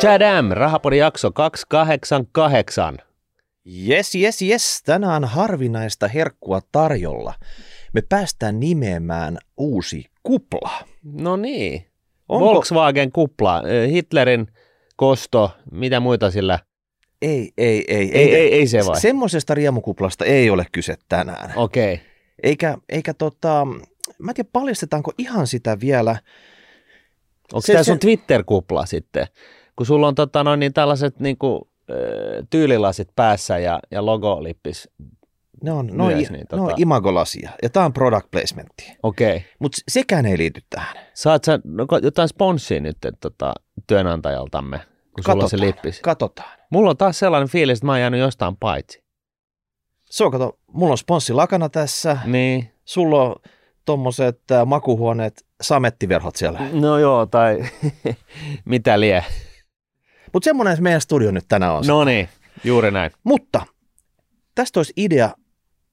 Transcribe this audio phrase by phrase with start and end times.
[0.00, 2.98] Chadam, Rahapodin jakso 288.
[3.88, 4.82] Yes, yes, yes.
[4.82, 7.34] Tänään harvinaista herkkua tarjolla.
[7.92, 10.70] Me päästään nimeämään uusi kupla.
[11.02, 11.86] No niin.
[12.28, 14.46] Onko- Volkswagen kupla, eh, Hitlerin
[14.96, 16.58] kosto, mitä muita sillä?
[17.22, 18.10] Ei, ei, ei.
[18.18, 19.00] Ei, ei, ei se vai?
[19.00, 21.52] Semmoisesta riemukuplasta ei ole kyse tänään.
[21.56, 21.94] Okei.
[21.94, 22.06] Okay.
[22.42, 23.66] Eikä, eikä tota,
[24.18, 26.10] mä en tiedä paljastetaanko ihan sitä vielä.
[27.52, 29.26] Onko Se- tämä se- sun Twitter-kupla sitten?
[29.80, 31.96] Kun sulla on tota, noin, niin tällaiset niinku, äh,
[32.50, 34.88] tyylilasit päässä ja, ja logolippis.
[35.64, 38.92] Ne on, ne on, Myös, niin tota- imagolasia ja tämä on product placementti.
[39.02, 39.36] Okei.
[39.36, 39.48] Okay.
[39.58, 40.96] Mutta sekään ei liity tähän.
[41.14, 43.54] Saat sä no, jotain sponssia nyt et, tota,
[43.86, 44.80] työnantajaltamme,
[45.14, 46.00] kun sulla on se Katsotaan, lippis?
[46.00, 46.58] Katsotaan.
[46.70, 49.02] Mulla on taas sellainen fiilis, että mä oon jäänyt jostain paitsi.
[50.04, 52.18] Se on, kato, mulla on sponssi lakana tässä.
[52.24, 52.70] Niin.
[52.84, 53.36] Sulla on
[53.84, 56.60] tommoset äh, makuhuoneet, samettiverhot siellä.
[56.72, 57.64] No joo, tai
[58.64, 59.24] mitä lie.
[60.32, 61.84] Mutta semmoinen se meidän studio nyt tänään on.
[61.86, 62.28] No niin,
[62.64, 63.10] juuri näin.
[63.24, 63.66] Mutta
[64.54, 65.30] tästä olisi idea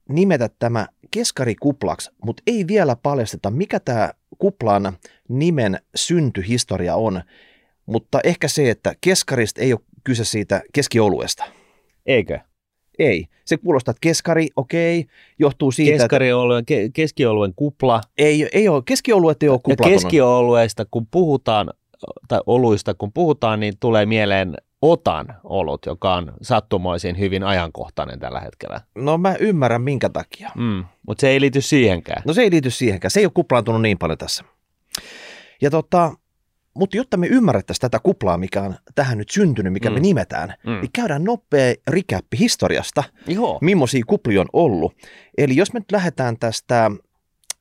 [0.10, 4.98] nimetä tämä keskarikuplaksi, mutta ei vielä paljasteta, mikä tämä kuplan
[5.30, 7.22] nimen syntyhistoria on.
[7.86, 11.44] Mutta ehkä se, että keskarista ei ole kyse siitä keskioluesta.
[12.06, 12.40] Eikö?
[13.00, 13.26] Ei.
[13.46, 15.06] Se kuulostaa, että keskari, okei,
[15.40, 18.02] johtuu siitä, että Keskioluen, ke, keskioluen kupla.
[18.18, 20.02] ei, ei ole, keskioluet ei ole Ja kuplatunut.
[20.02, 21.74] keskiolueesta, kun puhutaan,
[22.28, 28.40] tai oluista kun puhutaan, niin tulee mieleen otan olut, joka on sattumoisin hyvin ajankohtainen tällä
[28.40, 28.82] hetkellä.
[28.96, 30.52] No mä ymmärrän minkä takia.
[30.56, 32.22] Mm, mutta se ei liity siihenkään.
[32.26, 33.12] No se ei liity siihenkään.
[33.12, 34.44] Se ei ole kuplaantunut niin paljon tässä.
[35.62, 36.12] Ja tota,
[36.74, 39.94] mutta jotta me ymmärrettäisiin tätä kuplaa, mikä on tähän nyt syntynyt, mikä mm.
[39.94, 40.72] me nimetään, Mm.
[40.82, 43.58] niin käydään nopea rikäppi historiasta, Joo.
[43.62, 44.94] millaisia kuplia on ollut.
[45.38, 46.92] Eli jos me nyt lähdetään tästä,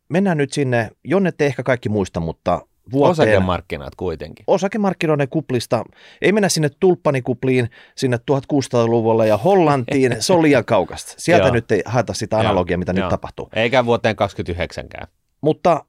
[0.09, 4.45] mennään nyt sinne, jonne te ehkä kaikki muista, mutta vuoteen Osakemarkkinat kuitenkin.
[4.47, 5.85] osakemarkkinoiden kuplista,
[6.23, 11.15] ei mennä sinne tulppanikupliin, sinne 1600-luvulle ja Hollantiin, se on liian kaukasta.
[11.17, 11.55] Sieltä Joo.
[11.55, 13.11] nyt ei haeta sitä analogiaa, mitä nyt Joo.
[13.11, 13.49] tapahtuu.
[13.53, 15.07] Eikä vuoteen 29kään.
[15.41, 15.85] Mutta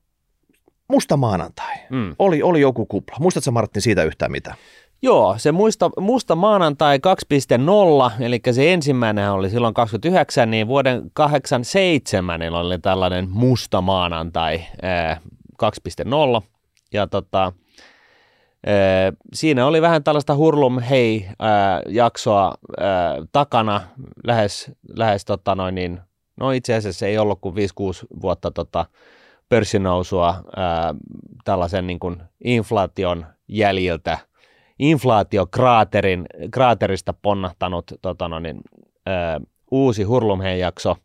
[0.88, 1.76] musta maanantai.
[1.90, 2.16] Mm.
[2.20, 3.18] Oli, oli joku kupla.
[3.20, 4.58] Muistatko Martin siitä yhtään mitään?
[5.02, 12.42] Joo, se muista, musta maanantai 2.0, eli se ensimmäinen oli silloin 29, niin vuoden 87
[12.54, 15.22] oli tällainen musta maanantai ää,
[16.42, 16.57] 2.0.
[16.94, 17.54] Ja tota,
[19.34, 21.28] siinä oli vähän tällaista hurlum hei
[21.90, 22.56] jaksoa
[23.32, 23.82] takana,
[24.24, 26.00] lähes, lähes tota noin niin,
[26.38, 27.58] no itse asiassa ei ollut kuin 5-6
[28.22, 28.86] vuotta tota,
[29.50, 30.36] pörssinousua
[31.46, 34.18] tällaisen niin kuin inflaation jäljiltä,
[34.80, 38.62] inflaatiokraaterin, kraaterista ponnahtanut tota no niin,
[39.72, 40.96] uusi Hurlumheen jakso,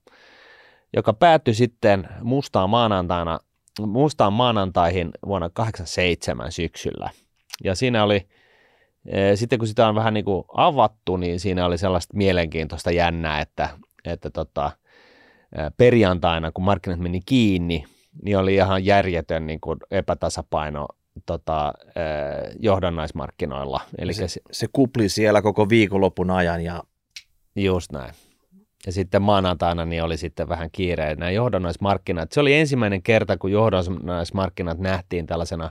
[0.97, 3.41] joka päättyi sitten mustaan maanantaina,
[3.81, 7.11] mustaan maanantaihin vuonna 87 syksyllä.
[7.65, 8.27] Ja siinä oli,
[9.15, 13.41] ää, sitten kun sitä on vähän niin kuin avattu, niin siinä oli sellaista mielenkiintoista jännää,
[13.41, 13.69] että,
[14.05, 14.73] että tota,
[15.55, 17.85] ää, perjantaina, kun markkinat meni kiinni,
[18.23, 20.89] niin oli ihan järjetön niin kuin epätasapaino
[21.27, 21.73] tota, ää,
[22.61, 23.81] johdannaismarkkinoilla.
[23.99, 26.83] Eli se, se, se kupli siellä koko viikonlopun ajan ja
[27.57, 28.15] just näin.
[28.87, 32.33] Ja sitten maanantaina niin oli sitten vähän kiire nämä johdannaismarkkinat.
[32.33, 35.71] Se oli ensimmäinen kerta, kun johdannaismarkkinat nähtiin tällaisena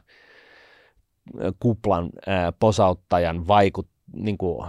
[1.59, 4.67] kuplan ää, posauttajan vaikut, niin kuin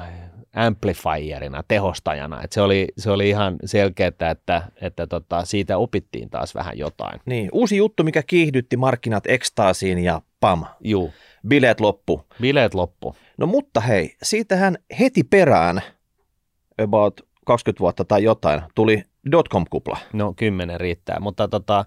[0.54, 2.42] amplifierina, tehostajana.
[2.42, 7.20] Et se, oli, se oli ihan selkeää, että, että tota, siitä opittiin taas vähän jotain.
[7.26, 11.12] niin, uusi juttu, mikä kiihdytti markkinat ekstaasiin ja pam, Juu,
[11.48, 12.26] bileet loppu.
[12.40, 13.16] bileet loppu.
[13.38, 15.82] No mutta hei, siitähän heti perään,
[16.82, 19.98] about 20 vuotta tai jotain, tuli dotcom-kupla.
[20.12, 21.84] No kymmenen riittää, mutta tota,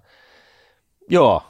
[1.09, 1.43] joo,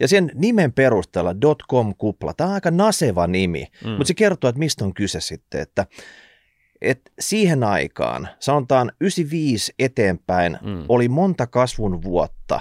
[0.00, 3.90] Ja sen nimen perusteella dotcom-kupla, tämä on aika naseva nimi, Mm.
[3.90, 5.86] mutta se kertoo, että mistä on kyse sitten, että,
[6.80, 10.84] että siihen aikaan, sanotaan 95 eteenpäin, Mm.
[10.88, 12.60] oli monta kasvun vuotta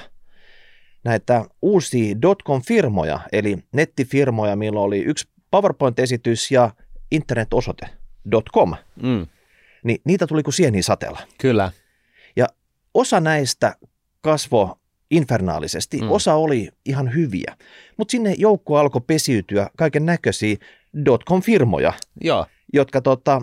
[1.03, 6.71] näitä uusia dotcom-firmoja, eli nettifirmoja, millä oli yksi PowerPoint-esitys ja
[7.11, 7.89] internet-osoite
[8.53, 8.73] .com,
[9.03, 9.27] mm,
[9.85, 11.19] niin niitä tuli kuin sieniä sateella.
[11.37, 11.71] kyllä,
[12.93, 13.75] Osa näistä
[14.21, 14.79] kasvo
[15.11, 16.11] infernaalisesti, Mm.
[16.11, 17.55] osa oli ihan hyviä,
[17.97, 20.55] mutta sinne joukko alkoi pesiytyä kaiken näköisiä
[21.05, 23.41] dotcom-firmoja, joo, jotka tota,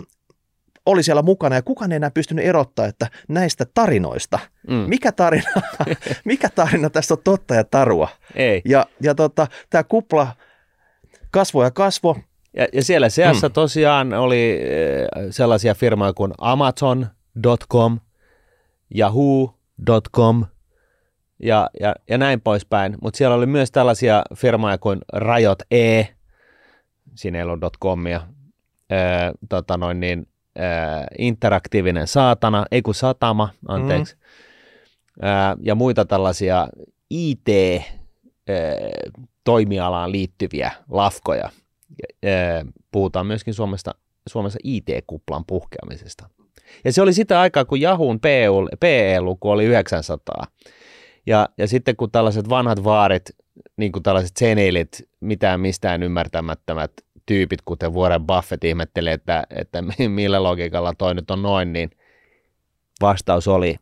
[0.85, 4.73] oli siellä mukana ja kukaan ei enää pystynyt erottaa, että näistä tarinoista, mm.
[4.75, 5.51] mikä tarina,
[6.25, 8.07] mikä tarina tästä on totta ja tarua.
[8.35, 8.61] ei.
[8.65, 10.35] Ja, ja tota, tämä kupla
[11.31, 12.17] kasvo ja kasvo,
[12.57, 13.53] Ja, ja siellä seassa mm.
[13.53, 17.99] tosiaan oli eh, sellaisia firmoja kuin Amazon.com,
[18.97, 20.45] Yahoo.com
[21.43, 22.97] ja, ja, ja näin poispäin.
[23.01, 26.03] Mutta siellä oli myös tällaisia firmoja kuin Riot E,
[27.15, 28.21] siinä ei ollut .comia,
[28.89, 30.27] ää, tota noin niin,
[30.57, 34.21] ää, interaktiivinen saatana, ei kun satama, anteeksi, mm.
[35.21, 36.67] ää, ja muita tällaisia
[37.09, 38.11] IT-toimialaan
[40.11, 41.49] liittyviä lafkoja.
[42.91, 43.95] Puhutaan myöskin Suomesta,
[44.29, 46.29] Suomessa IT-kuplan puhkeamisesta.
[46.85, 48.19] Ja se oli sitä aikaa, kun Yahoo'n
[48.79, 50.47] PE-luku oli 900.
[51.25, 53.23] Ja, ja sitten kun tällaiset vanhat vaarit,
[53.77, 56.91] niin kuin tällaiset seneilit, mitään mistään ymmärtämättömät
[57.25, 61.91] tyypit, kuten Warren Buffett ihmettelee, että, että millä logiikalla toi nyt on noin, niin
[63.01, 63.75] vastaus oli,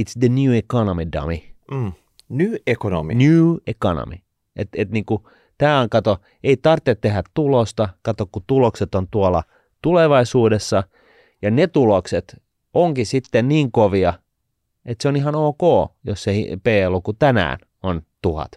[0.00, 1.38] it's the new economy, dummy.
[1.70, 1.92] Mm.
[2.28, 3.14] New economy.
[3.14, 4.16] New economy.
[4.56, 5.28] Et, et niinku,
[5.60, 9.42] tämä on, kato, ei tarvitse tehdä tulosta, kato, kun tulokset on tuolla
[9.82, 10.82] tulevaisuudessa,
[11.42, 12.42] ja ne tulokset
[12.74, 14.14] onkin sitten niin kovia,
[14.86, 18.52] että se on ihan ok, jos se P-luku tänään on tuhat.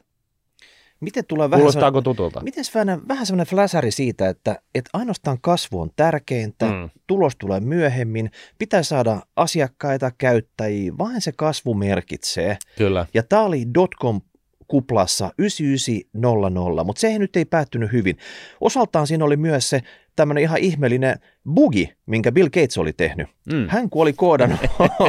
[1.00, 2.42] Miten tulee vähän Kuulostaako tutulta?
[2.44, 6.90] Miten vähän, vähän semmoinen fläsäri siitä, että, että ainoastaan kasvu on tärkeintä, mm.
[7.08, 12.58] tulos tulee myöhemmin, pitää saada asiakkaita, käyttäjiä, vain se kasvu merkitsee.
[12.78, 13.06] Kyllä.
[13.14, 14.22] Ja tämä oli dotcom
[14.74, 18.18] kuplassa 9900, mutta se nyt ei päättynyt hyvin.
[18.62, 19.82] Osaltaan siinä oli myös se
[20.16, 21.16] tämmöinen ihan ihmeellinen
[21.54, 23.28] bugi, minkä Bill Gates oli tehnyt.
[23.54, 23.68] Mm.
[23.70, 24.60] Hän kun oli koodannut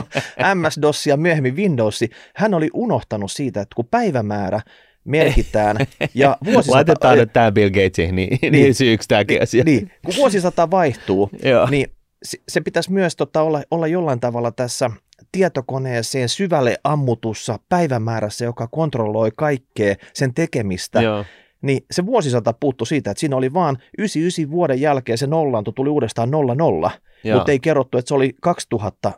[0.55, 4.61] MS-DOS ja myöhemmin Windowsi, hän oli unohtanut siitä, että kun päivämäärä
[5.05, 5.77] merkitään.
[6.15, 9.65] Ja vuosisata, Laitetaan nyt tämä Bill Gatesiin, niin, niin, niin syyksi tämäkin asia.
[9.65, 11.31] Niin, kun vuosisata vaihtuu,
[11.71, 11.87] niin
[12.23, 14.91] se, se pitäisi myös tota, olla, olla jollain tavalla tässä
[15.35, 21.03] tietokoneeseen syvälle ammutussa päivämäärässä, joka kontrolloi kaikkea sen tekemistä.
[21.03, 21.25] Joo.
[21.63, 25.89] Niin se vuosisata puuttu siitä, että siinä oli vaan 99 vuoden jälkeen se nollaantu tuli
[25.89, 26.91] uudestaan 00,
[27.35, 29.13] mutta ei kerrottu, että se oli 2000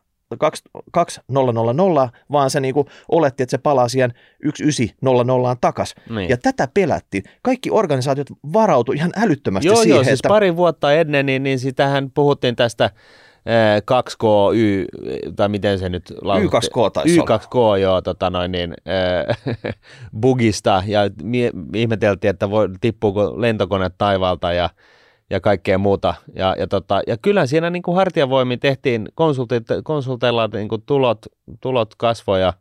[0.93, 5.95] 2000, vaan se niinku oletti, että se palaa siihen 1900 takas.
[6.11, 6.31] Niin.
[6.31, 7.25] Ja tätä pelättiin.
[7.43, 9.97] Kaikki organisaatiot varautu ihan älyttömästi joo, siihen.
[9.97, 10.29] Joo, siis että...
[10.29, 12.91] pari vuotta ennen, niin, niin sitähän puhuttiin tästä
[13.81, 14.85] 2K, Y,
[15.37, 16.57] tai miten se nyt lausutti?
[16.57, 17.79] Y2K taisi Y2K, olla.
[17.79, 19.57] joo, tota noin niin, äh,
[20.21, 24.71] bugista, ja mie- ihmeteltiin, että voi, tippuuko lentokone taivaalta, ja
[25.31, 26.15] ja kaikkea muuta.
[26.35, 29.09] Ja, ja, tota, ja kyllä siinä niin kuin hartiavoimin tehtiin,
[29.85, 31.27] konsulteilla niin kuin tulot,
[31.61, 32.53] tulot kasvoja,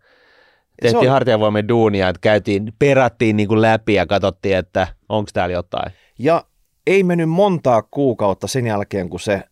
[0.82, 1.14] tehtiin on...
[1.14, 5.92] hartiavoimin duunia, että käytiin, perattiin niin kuin läpi ja katsottiin, että onko täällä jotain.
[6.20, 6.44] Ja
[6.88, 9.44] ei mennyt montaa kuukautta sen jälkeen, kun se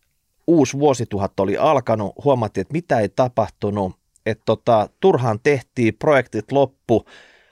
[0.46, 3.92] uusi vuosituhat oli alkanut, huomattiin, että mitä ei tapahtunut,
[4.26, 7.04] että tota, turhaan tehtiin, projektit loppu,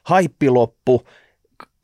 [0.03, 1.03] haippi loppu,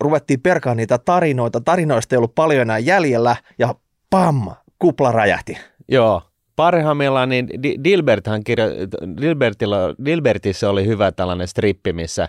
[0.01, 3.75] ruvettiin perkaan niitä tarinoita, tarinoista ei ollut paljon enää jäljellä ja
[4.11, 5.59] pam, kupla räjähti.
[5.89, 6.23] Joo,
[6.57, 7.49] parhaimmillaan niin
[7.85, 8.67] Dilberthan kirjo,
[9.21, 12.29] Dilbertilla, Dilbertissä oli hyvä tällainen strippi, missä,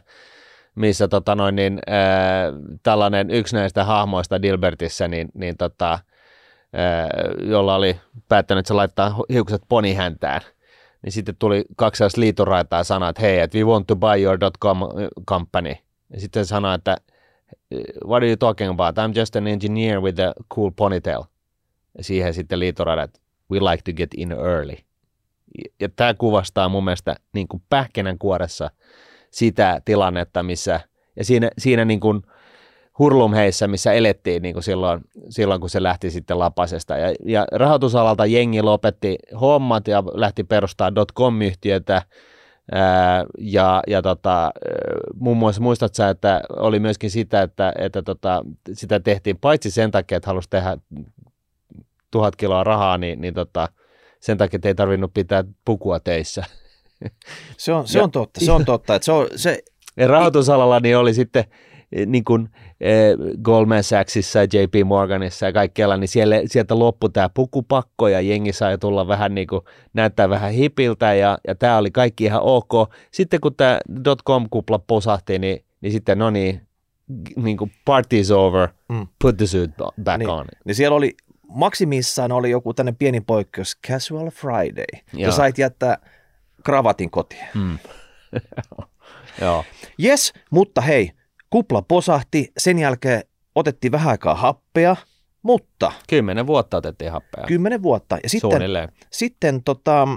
[0.75, 5.99] missä tota noin, niin, äh, tällainen yksi näistä hahmoista Dilbertissä, niin, niin tota,
[7.43, 10.41] jolla oli päättänyt, että se laittaa hiukset ponihäntään,
[11.03, 14.79] niin sitten tuli kaksi liitoraitaa sanoa, että hei, että we want to buy your .com
[15.27, 15.75] company.
[16.13, 16.97] Ja sitten sanoi, että
[18.05, 18.95] what are you talking about?
[18.97, 21.23] I'm just an engineer with a cool ponytail.
[21.97, 24.75] Ja siihen sitten liitoradat, we like to get in early.
[25.79, 28.71] Ja tämä kuvastaa mun mielestä niin kuin pähkinänkuoressa
[29.31, 30.79] sitä tilannetta, missä,
[31.15, 32.21] ja siinä, siinä niin kuin
[32.99, 36.97] hurlumheissä, missä elettiin niin kuin silloin, silloin, kun se lähti sitten lapasesta.
[36.97, 42.01] Ja, ja rahoitusalalta jengi lopetti hommat ja lähti perustamaan dotcom-yhtiötä,
[42.71, 44.51] Ää, ja, ja tota,
[45.15, 49.91] muun muassa muistat sä, että oli myöskin sitä, että, että tota, sitä tehtiin paitsi sen
[49.91, 50.77] takia, että halusi tehdä
[52.11, 53.69] tuhat kiloa rahaa, niin, niin tota,
[54.19, 56.43] sen takia, että ei tarvinnut pitää pukua teissä.
[57.57, 58.95] Se on, se on totta, se on totta.
[58.95, 59.59] Että se on, se...
[59.97, 61.43] Ja rahoitusalalla niin oli sitten
[62.05, 62.49] niin kuin
[62.81, 68.21] eh, Goldman Sachsissa ja JP Morganissa ja kaikkialla, niin siellä, sieltä loppui tämä pukupakko ja
[68.21, 69.61] jengi sai tulla vähän niin kuin,
[69.93, 72.71] näyttää vähän hipiltä ja, ja tämä oli kaikki ihan ok.
[73.11, 76.61] Sitten kun tämä dotcom-kupla posahti, niin, niin sitten no niin,
[77.35, 79.07] niin kuin party's over, mm.
[79.21, 79.71] put the suit
[80.03, 80.45] back niin, on.
[80.65, 81.15] Niin siellä oli
[81.47, 85.01] maksimissaan oli joku tänne pieni poikkeus, Casual Friday.
[85.13, 85.97] Ja sait jättää
[86.63, 87.45] kravatin kotiin.
[87.55, 87.77] Mm.
[89.41, 89.63] Joo.
[90.03, 91.11] Yes, mutta hei,
[91.49, 93.23] Kupla posahti, sen jälkeen
[93.55, 94.95] otettiin vähän aikaa happea,
[95.41, 95.91] mutta...
[96.09, 97.43] Kymmenen vuotta otettiin happea.
[97.47, 98.17] Kymmenen vuotta.
[98.23, 98.61] Ja sitten,
[99.11, 100.07] sitten tota,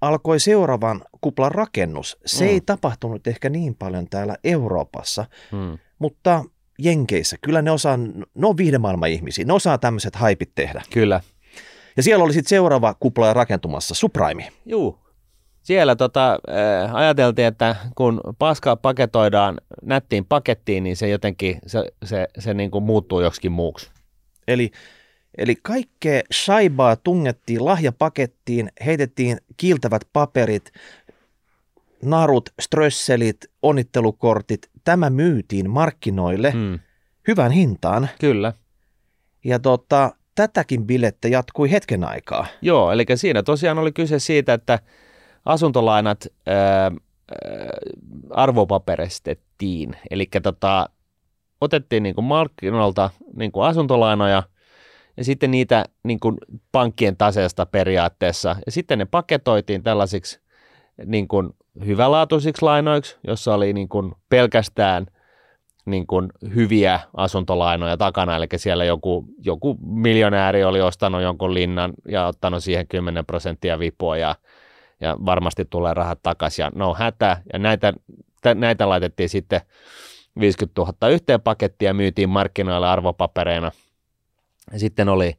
[0.00, 2.18] alkoi seuraavan kuplan rakennus.
[2.26, 2.50] Se mm.
[2.50, 5.78] ei tapahtunut ehkä niin paljon täällä Euroopassa, mm.
[5.98, 6.44] mutta
[6.78, 7.96] Jenkeissä, kyllä ne osaa,
[8.34, 10.82] ne on viihdemaailman ihmisiä, ne osaa tämmöiset haipit tehdä.
[10.90, 11.20] Kyllä.
[11.96, 14.52] Ja siellä oli sitten seuraava kupla rakentumassa, Suprime.
[14.66, 15.01] Juu,
[15.62, 22.28] siellä tota, äh, ajateltiin, että kun paska paketoidaan nättiin pakettiin, niin se jotenkin se, se,
[22.38, 23.90] se niin kuin muuttuu joksikin muuksi.
[24.48, 24.70] Eli
[25.38, 30.72] Eli kaikkea shaibaa tungettiin lahjapakettiin, heitettiin kiiltävät paperit,
[32.02, 34.70] narut, strösselit, onnittelukortit.
[34.84, 36.78] Tämä myytiin markkinoille Mm,
[37.28, 38.08] hyvän hintaan.
[38.20, 38.52] kyllä.
[39.44, 42.46] Ja tota, tätäkin bilettä jatkui hetken aikaa.
[42.62, 44.78] Joo, eli siinä tosiaan oli kyse siitä, että
[45.44, 46.90] asuntolainat ää,
[48.30, 49.96] arvopaperistettiin.
[50.10, 50.88] Eli tota,
[51.60, 54.42] otettiin niin kuin markkinoilta niin kuin asuntolainoja
[55.16, 56.36] ja sitten niitä niin kuin
[56.72, 58.56] pankkien taseesta periaatteessa.
[58.66, 60.40] Ja sitten ne paketoitiin tällaisiksi
[61.04, 61.50] niin kuin
[61.86, 65.06] hyvälaatuisiksi lainoiksi, jossa oli niin kuin pelkästään
[65.86, 72.26] niin kuin hyviä asuntolainoja takana, eli siellä joku, joku miljonääri oli ostanut jonkun linnan ja
[72.26, 74.34] ottanut siihen 10 prosenttia vipua ja,
[75.02, 77.42] ja varmasti tulee rahat takaisin ja no hätä.
[77.52, 77.92] Ja näitä,
[78.42, 79.60] tä, näitä laitettiin sitten
[80.40, 83.72] 50 000 yhteen pakettiin ja myytiin markkinoille arvopapereina.
[84.76, 85.32] Sitten oli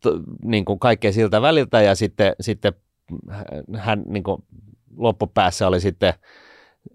[0.00, 2.72] t- niin kuin kaikkea siltä väliltä ja sitten, sitten
[3.76, 4.44] hän niin kuin
[4.96, 6.14] loppupäässä oli sitten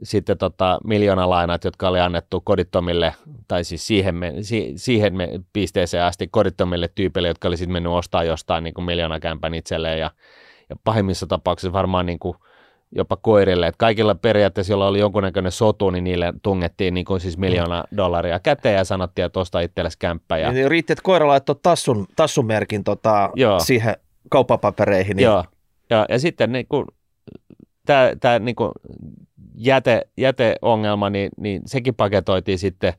[0.03, 3.13] sitten tota, miljoonalainat, jotka oli annettu kodittomille,
[3.47, 7.93] tai siis siihen, me, si, siihen me, pisteeseen asti kodittomille tyypeille, jotka oli sitten mennyt
[7.93, 10.11] ostaa jostain niin kuin miljoonakämpän itselleen, ja,
[10.69, 12.37] ja pahimmissa tapauksissa varmaan niin kuin
[12.91, 17.37] jopa koirille, että kaikilla periaatteessa, joilla oli jonkunnäköinen sotu, niin niille tungettiin niin kuin siis
[17.37, 20.37] miljoona dollaria käteen ja sanottiin, että osta itsellesi kämppä.
[20.37, 23.59] Ja, Ja riitti, että koira laittoi tassun, tassumerkin tota, Joo.
[23.59, 23.95] siihen
[24.29, 25.17] kauppapapereihin.
[25.17, 25.43] Niin Joo,
[25.89, 26.85] ja, ja sitten niin kuin,
[27.85, 28.71] tämä, tämä niin kuin
[29.55, 32.93] jäte, jäteongelma, niin, niin sekin paketoitiin sitten.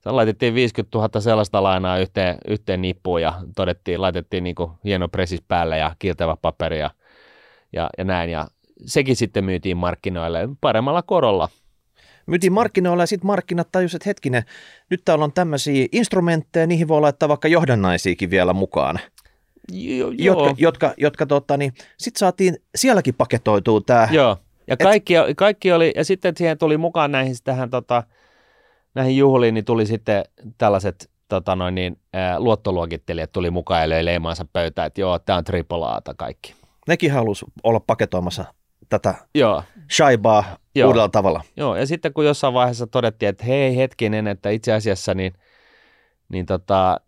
[0.00, 5.08] Se laitettiin 50 000 sellaista lainaa yhteen, yhteen nippuun ja todettiin, laitettiin niin kuin hieno
[5.08, 6.90] presis päälle ja kiiltävä paperi ja,
[7.74, 8.30] ja, ja näin.
[8.30, 8.46] Ja
[8.86, 11.48] sekin sitten myytiin markkinoille paremmalla korolla.
[12.26, 14.42] Myytiin markkinoilla ja sitten markkinat tajusivat, että hetkinen,
[14.90, 19.00] nyt täällä on tämmöisiä instrumentteja, niihin voi laittaa vaikka johdannaisiakin vielä mukaan.
[19.72, 24.08] Jo, Jotka, jotka, jotka tota, niin, sitten saatiin sielläkin paketoituu tämä.
[24.10, 28.02] Joo, ja kaikki, kaikki oli, ja sitten siihen tuli mukaan näihin, tähän, tota,
[28.94, 30.24] näihin juhliin, niin tuli sitten
[30.58, 35.38] tällaiset tota noin niin, ää, luottoluokittelijat tuli mukaan ja löi leimaansa pöytään, että joo, tämä
[35.38, 36.54] on triple Ata kaikki.
[36.88, 38.44] Nekin halusi olla paketoimassa
[38.88, 39.62] tätä Joo,
[39.92, 40.88] shaibaa Joo.
[40.88, 41.42] uudella tavalla.
[41.56, 45.32] joo, ja sitten kun jossain vaiheessa todettiin, että hei hetkinen, että itse asiassa niin,
[46.28, 47.00] niin tota,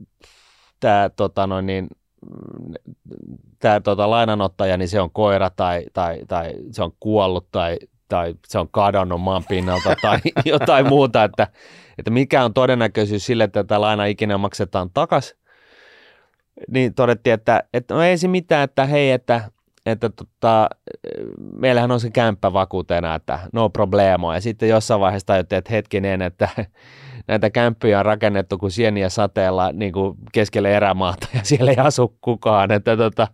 [0.80, 1.88] tämä tota noin niin,
[3.85, 7.78] tota, lainanottaja, niin se on koira tai, tai, tai se on kuollut tai,
[8.09, 11.47] tai se on kadonnut maan pinnalta tai jotain muuta, että,
[11.99, 15.38] että mikä on todennäköisyys sille, että tätä laina ikinä maksetaan takaisin.
[16.68, 19.50] Niin todettiin, että, että no ei se mitään, että hei, että,
[19.87, 20.69] että tota,
[21.52, 24.35] meillähän on se kämppä vakuutena, että no problemo.
[24.35, 26.49] Ja sitten jossain vaiheessa tajuttiin, että hetkinen, että
[27.28, 32.16] näitä kämppyjä on rakennettu kuin sieniä sateella niin kuin keskelle erämaata ja siellä ei asu
[32.21, 33.28] kukaan, että tota,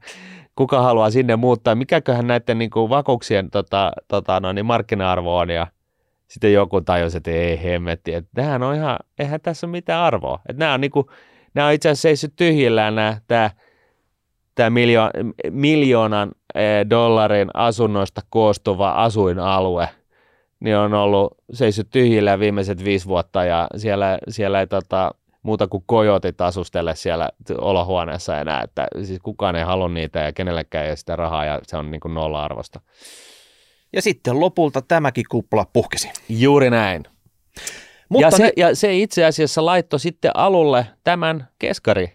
[0.57, 5.51] kuka haluaa sinne muuttaa, mikäköhän näiden niin kuin vakuuksien tota, tota, no, niin markkina-arvo on
[5.51, 5.67] ja
[6.29, 10.41] sitten joku tajusi, että ei hemmetti, että tämähän on ihan, eihän tässä ole mitään arvoa.
[10.49, 11.07] Että nämä on, niin kuin,
[11.55, 13.51] nämä on itse asiassa seissyt tyhjillään nämä, tämä,
[14.55, 15.11] tämä miljo,
[15.51, 16.33] miljoonan
[16.91, 19.89] dollarin asunnoista koostuva asuinalue,
[20.61, 25.85] niin on ollut seissyt tyhjillään viimeiset viisi vuotta ja siellä, siellä ei tota, muuta kuin
[25.87, 27.29] kojotit asustele siellä
[27.59, 31.61] olohuoneessa enää, että siis kukaan ei halua niitä ja kenellekään ei ole sitä rahaa ja
[31.63, 32.81] se on niin kuin nolla-arvosta.
[33.93, 36.11] Ja sitten lopulta tämäkin kupla puhkesi.
[36.29, 37.03] Juuri näin.
[38.09, 42.13] Mutta ja, se, ja se itse asiassa laittoi sitten alulle tämän keskari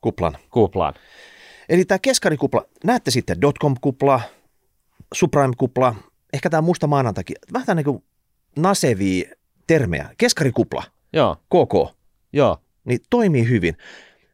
[0.00, 0.36] kuplan.
[0.50, 0.94] kuplaan.
[1.68, 4.20] Eli tämä keskarikupla, näette sitten dotcom-kupla,
[5.14, 5.94] subprime-kupla,
[6.32, 8.04] ehkä tämä musta maanantakin, vähän niin kuin
[8.56, 9.30] nasevia
[9.66, 10.08] termejä.
[10.18, 11.96] Keskarikupla, Joo, KK,
[12.32, 13.76] joo, niin toimii hyvin.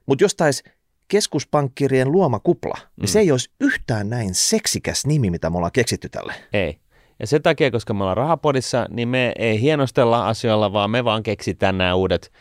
[0.06, 0.62] Mutta jos taisi
[1.08, 3.06] keskuspankkirien luoma kupla, niin Mm.
[3.06, 6.34] se ei olisi yhtään näin seksikäs nimi, mitä me ollaan keksitty tälle.
[6.52, 6.78] ei.
[7.20, 11.22] Ja sen takia, koska me ollaan rahapodissa, niin me ei hienostella asioilla, vaan me vaan
[11.22, 12.32] keksitään nämä uudet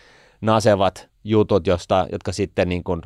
[0.42, 3.02] nasevat jutut, josta, jotka sitten niin kuin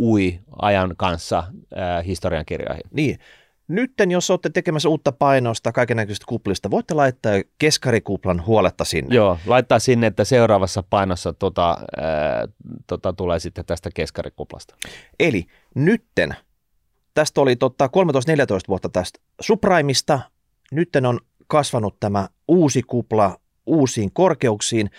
[0.00, 2.82] ui ajan kanssa äh, historiankirjoihin.
[2.90, 3.18] Niin,
[3.68, 9.14] nytten jos olette tekemässä uutta painosta kaikenlaisista kuplista, voitte laittaa keskarikuplan huoletta sinne.
[9.14, 12.48] Joo, laittaa sinne, että seuraavassa painossa tota, ää,
[12.86, 14.76] tota, tulee sitten tästä keskarikuplasta.
[15.20, 16.36] Eli nytten,
[17.14, 17.90] tästä oli totta 13-14
[18.68, 20.20] vuotta tästä subprimeista,
[20.72, 23.36] nytten on kasvanut tämä uusi kupla
[23.68, 24.90] uusiin korkeuksiin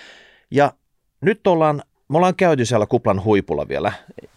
[0.51, 0.73] ja
[1.21, 3.91] nyt ollaan, me ollaan käyty siellä kuplan huipulla vielä.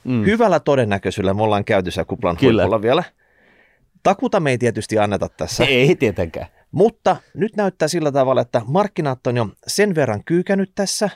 [0.04, 0.24] Mm.
[0.24, 2.62] Hyvällä todennäköisyydellä me ollaan käyty siellä kuplan Kyllä.
[2.62, 3.04] huipulla vielä.
[4.02, 6.46] Takuta me ei tietysti anneta tässä, Ei tietenkään.
[6.72, 11.10] mutta nyt näyttää sillä tavalla, että markkinat on jo sen verran kyykännyt tässä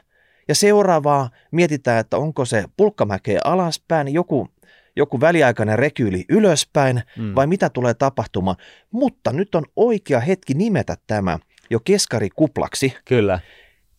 [0.48, 4.48] ja seuraavaa mietitään, että onko se pulkkamäkeä alaspäin, joku,
[4.96, 7.34] joku väliaikainen rekyyli ylöspäin mm.
[7.34, 8.56] vai mitä tulee tapahtumaan.
[8.90, 11.38] Mutta nyt on oikea hetki nimetä tämä
[11.70, 12.96] jo keskarikuplaksi.
[13.04, 13.40] Kyllä.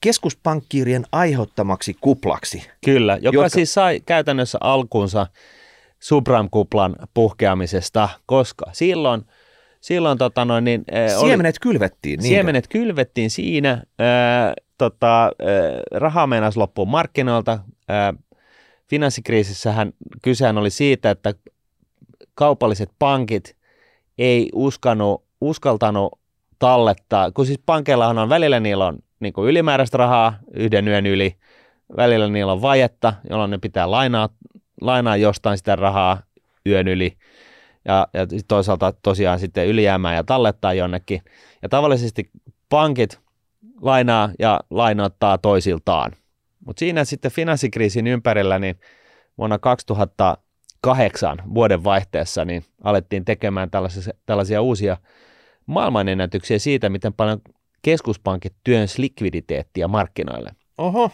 [0.01, 2.69] Keskuspankkiirien aiheuttamaksi kuplaksi.
[2.85, 3.49] Kyllä, joka jotka...
[3.49, 5.27] siis sai käytännössä alkunsa
[5.99, 9.21] subprime-kuplan puhkeamisesta, koska silloin–
[9.81, 10.85] silloin tota noin, niin,
[11.19, 12.17] Siemenet oli, kylvettiin.
[12.17, 12.35] Niinkö?
[12.35, 13.83] Siemenet kylvettiin siinä.
[13.99, 15.31] Ää, tota, ää,
[15.91, 17.59] rahaa meinasi loppua markkinoilta.
[17.87, 18.13] Ää,
[18.89, 21.33] finanssikriisissähän kysehän oli siitä, että
[22.35, 23.55] kaupalliset pankit
[24.17, 26.19] ei uskanut, uskaltanut
[26.59, 31.35] tallettaa, kun siis pankeillahan on välillä niillä on niin kuin ylimääräistä rahaa yhden yön yli,
[31.97, 34.29] välillä niillä on vajetta, jolloin ne pitää lainaa,
[34.81, 36.21] lainaa jostain sitä rahaa
[36.65, 37.17] yön yli
[37.85, 41.21] ja, ja toisaalta tosiaan sitten ylijäämää ja tallettaa jonnekin.
[41.61, 42.29] Ja tavallisesti
[42.69, 43.19] pankit
[43.81, 46.11] lainaa ja lainoittaa toisiltaan.
[46.65, 48.79] Mutta siinä sitten finanssikriisin ympärillä, niin
[49.37, 54.97] vuonna 2008 vuoden vaihteessa niin alettiin tekemään tällaisia, tällaisia uusia
[55.65, 57.41] maailmanennätyksiä siitä, miten paljon
[57.81, 60.51] keskuspankit työns likviditeettiä markkinoille.
[60.77, 61.11] Oho.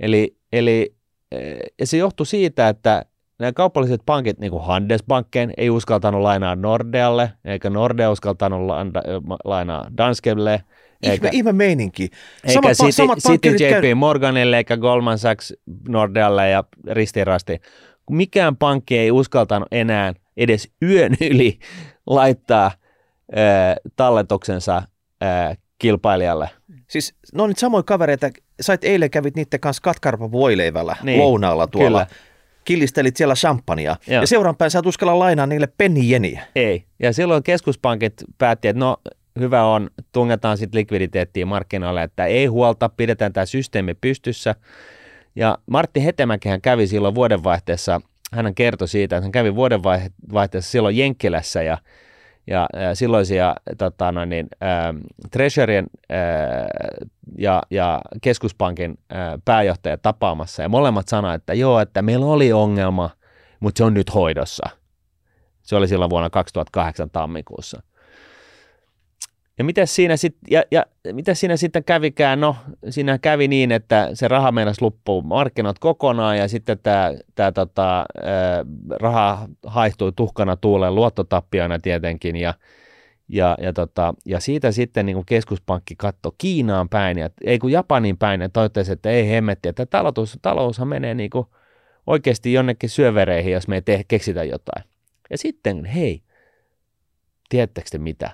[0.00, 0.94] Eli, eli
[1.32, 3.04] eh, ja se johtui siitä, että
[3.38, 8.60] nämä kaupalliset pankit, niin kuin Handelsbanken, ei uskaltanut lainaa Nordealle, eikä Nordea uskaltanut
[9.44, 10.62] lainaa Danskelle.
[11.02, 12.08] Eikä, ihme, ihme meininki.
[12.44, 13.94] Eikä City, samat City JP käy...
[13.94, 15.54] Morganille eikä Goldman Sachs
[15.88, 17.60] Nordealle ja ristirasti.
[18.10, 21.58] Mikään pankki ei uskaltanut enää edes yön yli
[22.06, 24.82] laittaa äh, talletuksensa
[25.22, 26.50] äh, kilpailijalle.
[26.88, 28.30] Siis ne on nyt samoja kavereita,
[28.60, 32.06] sait eilen kävit niiden kanssa katkarpa voileivällä niin, lounaalla tuolla.
[32.06, 32.20] Kyllä
[32.66, 33.96] killistelit siellä champagnea.
[34.06, 34.20] Joo.
[34.20, 36.42] Ja seuraan päin sä et uskalla lainaa niille pennijeniä.
[36.56, 36.84] Ei.
[36.98, 38.96] Ja silloin keskuspankit päätti, että no
[39.38, 44.54] hyvä on, tungetaan sitten likviditeettiin markkinoille, että ei huolta, pidetään tämä systeemi pystyssä.
[45.36, 48.00] Ja Martti Hetemäkihän kävi silloin vuodenvaihteessa,
[48.32, 51.78] hän kertoi siitä, että hän kävi vuodenvaihteessa silloin Jenkkilässä ja
[52.46, 54.94] ja, silloisia tota, noin, niin, äh,
[55.30, 56.18] Treasurien äh,
[57.38, 63.10] ja, ja keskuspankin äh, pääjohtaja tapaamassa ja molemmat sanoivat, että joo, että meillä oli ongelma,
[63.60, 64.68] mutta se on nyt hoidossa.
[65.62, 67.82] Se oli silloin vuonna 2008 tammikuussa.
[69.58, 72.40] Ja miten siinä, sit, ja, ja miten siinä sitten kävikään?
[72.40, 72.56] No,
[72.90, 78.06] siinä kävi niin, että se raha meinasi loppua markkinat kokonaan ja sitten tämä, tämä tota,
[79.00, 82.54] raha haihtui tuhkana tuuleen luottotappiona tietenkin ja,
[83.28, 87.72] ja, ja, tota, ja siitä sitten niin kuin keskuspankki katsoi Kiinaan päin, ja, ei kun
[87.72, 91.46] Japanin päin, ja totesi, että ei hemmetti, että talous, taloushan menee niin kuin
[92.06, 94.84] oikeasti jonnekin syövereihin, jos me ei tee, keksitä jotain.
[95.30, 96.22] Ja sitten, hei,
[97.48, 98.30] tiedättekö te mitä?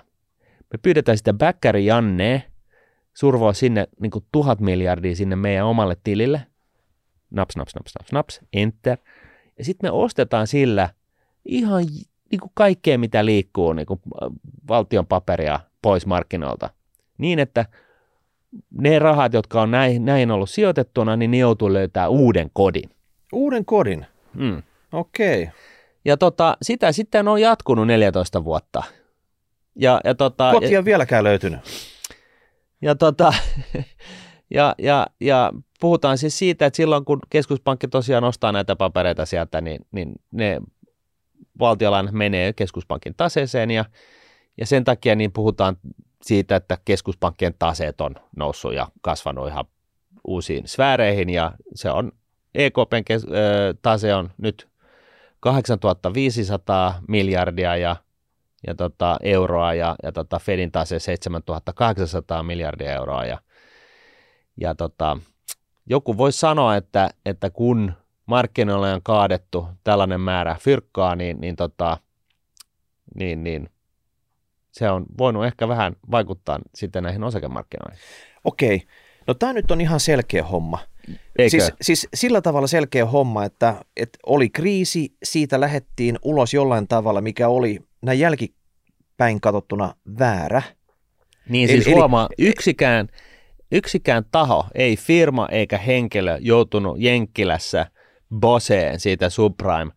[0.73, 2.43] Me pyydetään sitä backäri Janne
[3.13, 6.41] survoa sinne niin kuin tuhat miljardia sinne meidän omalle tilille.
[7.31, 8.97] Naps, naps, naps, naps, naps, enter.
[9.57, 10.89] Ja sitten me ostetaan sillä
[11.45, 11.83] ihan
[12.31, 14.29] niin kuin kaikkea, mitä liikkuu niin kuin äh,
[14.67, 16.69] valtion paperia pois markkinoilta.
[17.17, 17.65] Niin, että
[18.71, 22.89] ne rahat, jotka on näin, näin ollut sijoitettuna, niin ne joutuu löytää uuden kodin.
[23.33, 24.05] Uuden kodin?
[24.33, 24.63] Mm.
[24.91, 25.43] Okei.
[25.43, 25.55] Okay.
[26.05, 28.83] Ja tota, sitä sitten on jatkunut 14 vuotta.
[29.75, 31.59] Ja, ja tota, Kotia on vieläkään löytynyt.
[32.81, 33.33] Ja, tota,
[34.53, 39.61] ja, ja, ja puhutaan siis siitä, että silloin kun keskuspankki tosiaan ostaa näitä papereita sieltä,
[39.61, 40.61] niin, niin ne
[41.59, 43.85] valtiolainat menee keskuspankin taseeseen ja,
[44.57, 45.77] ja sen takia niin puhutaan
[46.21, 49.65] siitä, että keskuspankkien taseet on noussut ja kasvanut ihan
[50.27, 52.11] uusiin sfääreihin ja se on
[52.55, 53.27] EKPn kes-
[53.81, 54.67] tase on nyt
[55.39, 57.95] 8500 miljardia ja
[58.67, 63.25] ja tota, euroa ja, ja tota Fedin taas se 7800 miljardia euroa.
[63.25, 63.37] Ja,
[64.61, 65.17] ja tota,
[65.85, 67.93] joku voisi sanoa, että, että kun
[68.25, 71.97] markkinoille on kaadettu tällainen määrä fyrkkaa, niin, niin, tota,
[73.15, 73.69] niin, niin
[74.71, 77.99] se on voinut ehkä vähän vaikuttaa sitten näihin osakemarkkinoihin.
[78.43, 78.81] Okei,
[79.27, 80.79] no tämä nyt on ihan selkeä homma.
[81.37, 81.49] Eikö?
[81.49, 87.21] Siis, siis sillä tavalla selkeä homma, että, että oli kriisi, siitä lähettiin ulos jollain tavalla,
[87.21, 90.61] mikä oli näin jälkipäin katsottuna väärä.
[91.49, 93.07] Niin eli, siis huomaa, eli, yksikään,
[93.71, 97.85] yksikään taho, ei firma eikä henkilö joutunut Jenkkilässä
[98.39, 99.91] boseen siitä subprime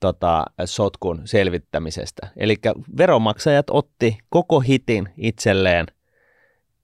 [0.00, 2.28] tota, sotkun selvittämisestä.
[2.36, 2.56] Eli
[2.98, 5.86] veronmaksajat otti koko hitin itselleen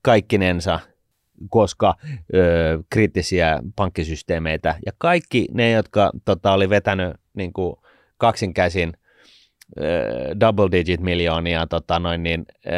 [0.02, 0.80] kaikkinensa,
[1.50, 1.94] koska
[2.34, 7.76] ö, kriittisiä pankkisysteemeitä ja kaikki ne, jotka tota, oli vetänyt niin kuin
[8.18, 8.92] kaksinkäsin–
[10.40, 12.72] double digit miljoonia tota, noin niin, äh,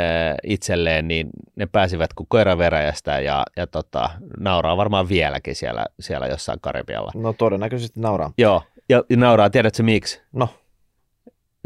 [0.45, 6.59] itselleen, niin ne pääsivät kuin koiraveräjästä ja, ja tota, nauraa varmaan vieläkin siellä, siellä jossain
[6.61, 7.13] Karibialla.
[7.15, 8.33] No todennäköisesti nauraa.
[8.39, 10.21] Joo, ja, ja nauraa, tiedätkö miksi?
[10.33, 10.49] No.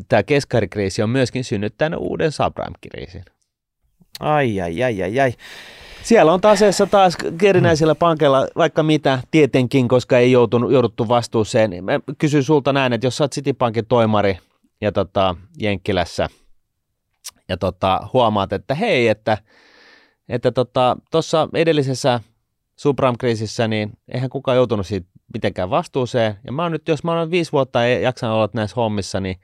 [0.08, 3.24] Tämä keskarikriisi on myöskin synnyttänyt uuden subprime-kriisin.
[4.20, 5.32] Ai, ai, ai, ai, ai.
[6.02, 11.84] Siellä on taseessa taas erinäisillä pankeilla vaikka mitä, tietenkin, koska ei joutunut, jouduttu vastuuseen.
[11.84, 14.38] Mä kysyn sulta näin, että jos sä oot Citibankin toimari
[14.80, 16.28] ja tota, Jenkkilässä
[17.48, 19.38] ja tota, huomaat, että hei, että
[20.28, 20.96] että tota,
[21.54, 22.20] edellisessä
[22.76, 26.34] subprime-kriisissä, niin eihän kukaan joutunut siitä mitenkään vastuuseen.
[26.44, 29.36] Ja mä oon nyt, jos mä oon viisi vuotta jaksanut olla näissä hommissa, niin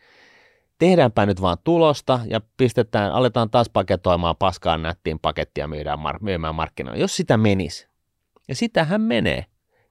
[0.79, 6.55] tehdäänpä nyt vaan tulosta ja pistetään, aletaan taas paketoimaan paskaan nättiin pakettia myydään mar- myymään
[6.55, 7.01] markkinoilla.
[7.01, 7.89] Jos sitä menisi,
[8.49, 9.47] ja sitähän menee,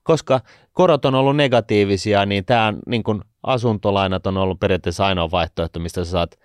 [0.10, 0.42] koska
[0.74, 6.06] korot on ollut negatiivisia, niin tämä niin kun asuntolainat on ollut periaatteessa ainoa vaihtoehto, mistä
[6.06, 6.40] sä saat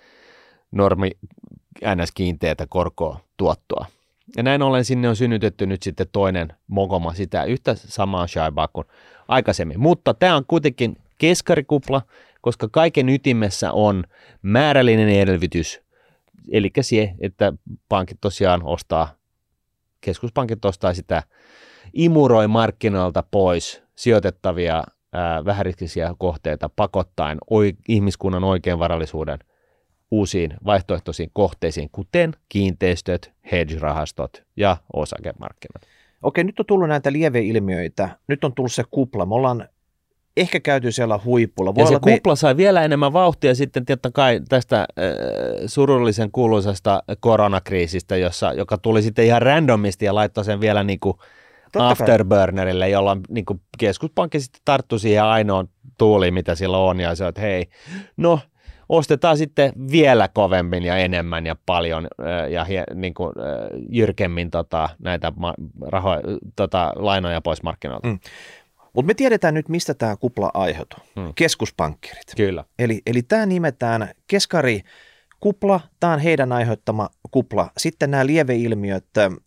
[0.72, 1.10] normi
[1.94, 2.12] ns.
[2.14, 3.86] kiinteätä korkoa tuottoa.
[4.36, 8.86] Ja näin ollen sinne on synnytetty nyt sitten toinen mogoma sitä yhtä samaa shaibaa kuin
[9.28, 9.80] aikaisemmin.
[9.80, 12.02] Mutta tämä on kuitenkin keskarikupla,
[12.40, 14.04] koska kaiken ytimessä on
[14.42, 15.80] määrällinen elvytys,
[16.52, 17.52] eli se, että
[17.88, 19.14] pankit tosiaan ostaa,
[20.00, 21.22] keskuspankit ostaa sitä,
[21.94, 29.38] imuroi markkinoilta pois sijoitettavia ää, vähäriskisiä kohteita pakottaen oi, ihmiskunnan oikean varallisuuden
[30.10, 35.82] uusiin vaihtoehtoisiin kohteisiin, kuten kiinteistöt, hedge-rahastot ja osakemarkkinat.
[36.22, 38.08] Okei, nyt on tullut näitä lieveilmiöitä.
[38.28, 39.26] Nyt on tullut se kupla.
[39.26, 39.68] Me ollaan
[40.36, 41.74] ehkä käyty siellä huipulla.
[41.74, 42.36] Voi ja se kupla me...
[42.36, 44.86] sai vielä enemmän vauhtia sitten totta kai tästä äh,
[45.66, 51.16] surullisen kuuluisesta koronakriisistä, jossa, joka tuli sitten ihan randomisti ja laittoi sen vielä niin kuin
[51.78, 57.26] afterburnerille, jolla niin kuin keskuspankki sitten tarttui siihen ainoan tuuliin, mitä sillä on, ja se
[57.26, 57.66] että hei,
[58.16, 58.40] no
[58.88, 62.08] ostetaan sitten vielä kovemmin ja enemmän ja paljon
[62.50, 63.32] ja niin kuin,
[63.88, 65.32] jyrkemmin tota, näitä
[65.86, 68.08] raho- tota, lainoja pois markkinoilta.
[68.08, 68.18] Mm.
[68.92, 70.98] Mutta me tiedetään nyt, mistä tämä kupla aiheutuu.
[71.20, 71.32] Hmm.
[71.34, 72.24] Keskuspankkirit.
[72.36, 72.64] Kyllä.
[72.78, 74.80] Eli, eli tämä nimetään keskari
[75.40, 77.70] kupla, tämä on heidän aiheuttama kupla.
[77.78, 79.04] Sitten nämä lieveilmiöt,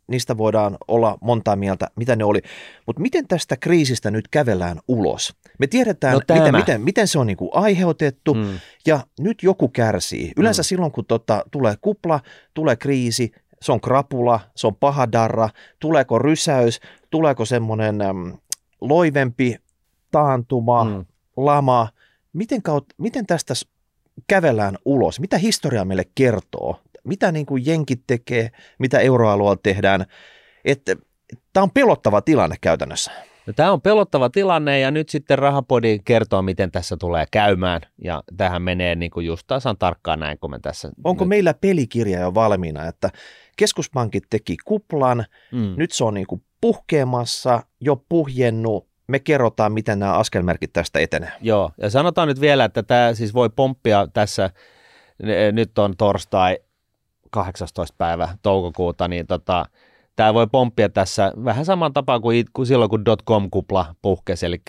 [0.08, 2.42] niistä voidaan olla montaa mieltä, mitä ne oli.
[2.86, 5.36] Mutta miten tästä kriisistä nyt kävellään ulos?
[5.60, 8.60] Me tiedetään, no miten, miten, miten se on niinku aiheutettu hmm.
[8.88, 10.32] ja nyt joku kärsii.
[10.38, 10.68] Yleensä hmm.
[10.68, 12.20] silloin, kun tota, tulee kupla,
[12.54, 17.98] tulee kriisi, se on krapula, se on pahadarra, tuleeko rysäys, tuleeko semmoinen
[18.82, 19.56] loivempi
[20.12, 21.06] taantuma, mm.
[21.38, 21.90] lama.
[22.34, 23.54] Miten, kaut, miten tästä
[24.28, 25.20] kävellään ulos?
[25.20, 26.82] Mitä historia meille kertoo?
[27.04, 28.50] Mitä niin kuin jenkit tekee?
[28.80, 30.06] Mitä euroalueella tehdään?
[30.66, 30.96] Että
[31.54, 33.12] Tämä on pelottava tilanne käytännössä.
[33.48, 38.24] No, tämä on pelottava tilanne ja nyt sitten Rahapodi kertoo, miten tässä tulee käymään ja
[38.38, 40.92] tähän menee niin kuin just tasan tarkkaan näin kuin me tässä.
[41.04, 41.30] Onko nyt...
[41.30, 43.10] meillä pelikirja jo valmiina, että
[43.58, 45.74] keskuspankit teki kuplan, mm.
[45.78, 51.32] nyt se on niin kuin puhkeamassa, jo puhjennut, me kerrotaan, miten nämä askelmerkit tästä etenee.
[51.42, 54.50] Joo, ja sanotaan nyt vielä, että tämä siis voi pomppia tässä,
[55.52, 56.58] nyt on torstai
[57.30, 57.96] 18.
[57.98, 59.66] päivä toukokuuta, niin tota,
[60.16, 64.62] tämä voi pomppia tässä vähän saman tapaan kuin, kuin silloin, kun dotcom-kupla puhkesi, eli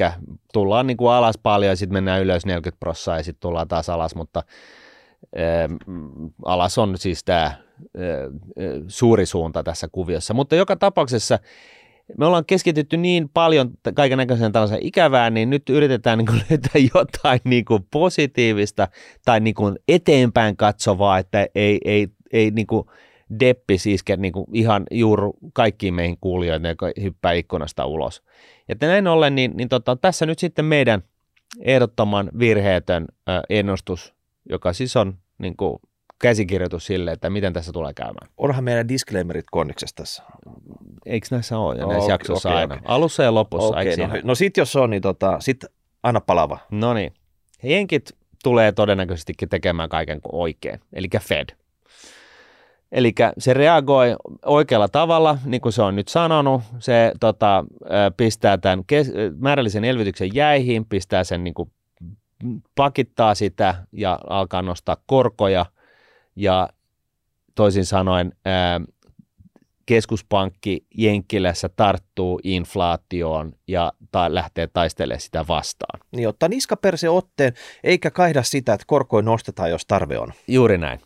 [0.53, 3.88] tullaan niin kuin alas paljon ja sitten mennään ylös 40 prossaa ja sitten tullaan taas
[3.88, 4.42] alas, mutta
[5.38, 6.03] äh,
[6.44, 7.53] alas on siis tämä
[8.88, 10.35] suuri suunta tässä kuviossa.
[10.35, 11.38] Mutta joka tapauksessa
[12.16, 16.82] me ollaan keskitytty niin paljon kaiken näköiseen tällaiseen ikävään, niin nyt yritetään niin kuin löytää
[16.94, 18.88] jotain niin kuin positiivista
[19.24, 22.84] tai niin kuin eteenpäin katsovaa, että ei, ei, ei niin kuin
[23.40, 28.22] deppi iske niin kuin ihan juuri kaikkiin meihin kuulijoille, jotka hyppää ikkunasta ulos.
[28.68, 31.02] Ja näin ollen, niin, niin tota, tässä nyt sitten meidän
[31.60, 33.06] ehdottoman virheetön
[33.50, 34.14] ennustus,
[34.50, 35.78] joka siis on niin kuin
[36.18, 38.31] käsikirjoitus sille, että miten tässä tulee käymään.
[38.37, 40.22] Onhan meidän disclaimerit konniksessa tässä.
[41.07, 42.74] Eikö näissä ole ja näissä okay, jaksoissa okay, aina?
[42.74, 42.85] Okay.
[42.88, 45.64] Alussa ja lopussa, okay, no, no sit jos on, niin tota, sit
[46.02, 46.59] aina palava.
[46.70, 47.12] No niin.
[47.62, 51.48] Jenkit tulee todennäköisestikin tekemään kaiken oikein, eli Fed.
[52.92, 56.62] Eli se reagoi oikealla tavalla, niin kuin se on nyt sanonut.
[56.78, 57.64] Se tota,
[58.16, 61.72] pistää tämän kes- määrällisen elvytyksen jäihin, pistää sen niin kuin,
[62.74, 65.66] pakittaa sitä ja alkaa nostaa korkoja–
[66.38, 66.68] ja
[67.55, 68.81] toisin sanoen ää,
[69.87, 76.01] keskuspankki Jenkkilässä tarttuu inflaatioon ja ta- lähtee taistelemaan sitä vastaan.
[76.12, 77.53] Niin ottaa niskaperse otteen,
[77.85, 80.33] eikä kaihda sitä, että korkoja nostetaan, jos tarve on.
[80.48, 81.01] Juuri näin.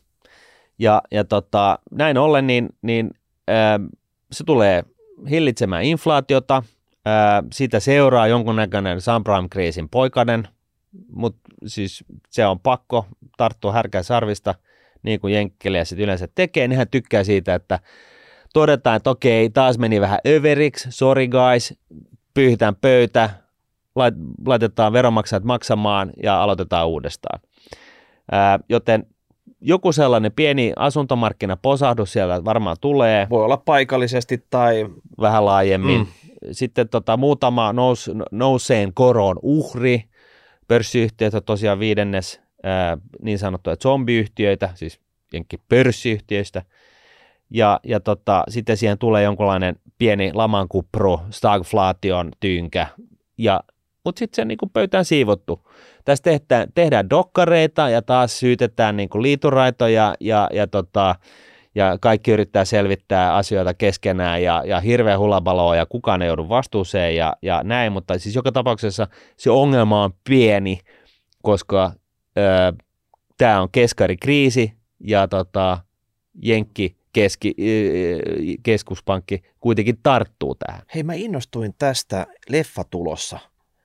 [0.79, 3.11] Ja, ja tota, näin ollen, niin, niin
[3.49, 3.81] ää,
[4.33, 4.83] se tulee
[5.31, 6.62] hillitsemään inflaatiota,
[7.05, 10.49] ää, siitä seuraa jonkunnäköinen subprime-kriisin poikainen,
[11.12, 14.55] mutta siis se on pakko tarttua härkää sarvista,
[15.02, 17.78] niin kuin jenkkeliä yleensä tekee, niin hän tykkää siitä, että
[18.52, 21.74] todetaan, että okei, taas meni vähän överiksi, sorry guys,
[22.34, 23.30] pyyhitään pöytä,
[24.46, 27.40] laitetaan veronmaksajat maksamaan ja aloitetaan uudestaan.
[28.32, 29.06] Ää, joten
[29.60, 33.26] joku sellainen pieni asuntomarkkinaposahdus siellä varmaan tulee.
[33.30, 34.86] Voi olla paikallisesti tai...
[35.20, 35.98] Vähän laajemmin.
[35.98, 36.06] Mm.
[36.52, 40.04] Sitten tota, muutama nous, nouseen koron uhri.
[40.68, 45.01] Pörssiyhtiöt on tosiaan viidennes ää, niin sanottuja zombiyhtiöitä, siis
[45.33, 46.62] jenkin pörssiyhtiöistä.
[47.51, 52.87] Ja, ja tota, sitten siihen tulee jonkunlainen pieni lamankupro, stagflaation tyynkä.
[53.38, 53.61] Ja,
[54.05, 55.68] mutta sitten se niin kuin pöytään siivottu.
[56.05, 61.14] Tässä tehdään, tehdään dokkareita ja taas syytetään niin kuin liituraitoja ja, ja, tota,
[61.75, 67.16] ja kaikki yrittää selvittää asioita keskenään ja, ja hirveä hulabaloa ja kukaan ei joudu vastuuseen
[67.16, 70.79] ja, ja näin, mutta siis joka tapauksessa se ongelma on pieni,
[71.42, 71.92] koska
[73.38, 75.79] tämä on keskarikriisi ja tota,
[76.42, 77.55] Jenkki keski,
[78.62, 80.83] keskuspankki kuitenkin tarttuu tähän.
[80.95, 83.38] Hei, mä innostuin tästä leffatulossa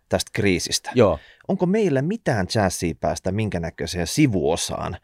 [0.10, 0.92] tästä kriisistä.
[0.96, 1.20] Joo.
[1.48, 4.98] Onko meillä mitään jazzia päästä minkä näköiseen sivuosaan?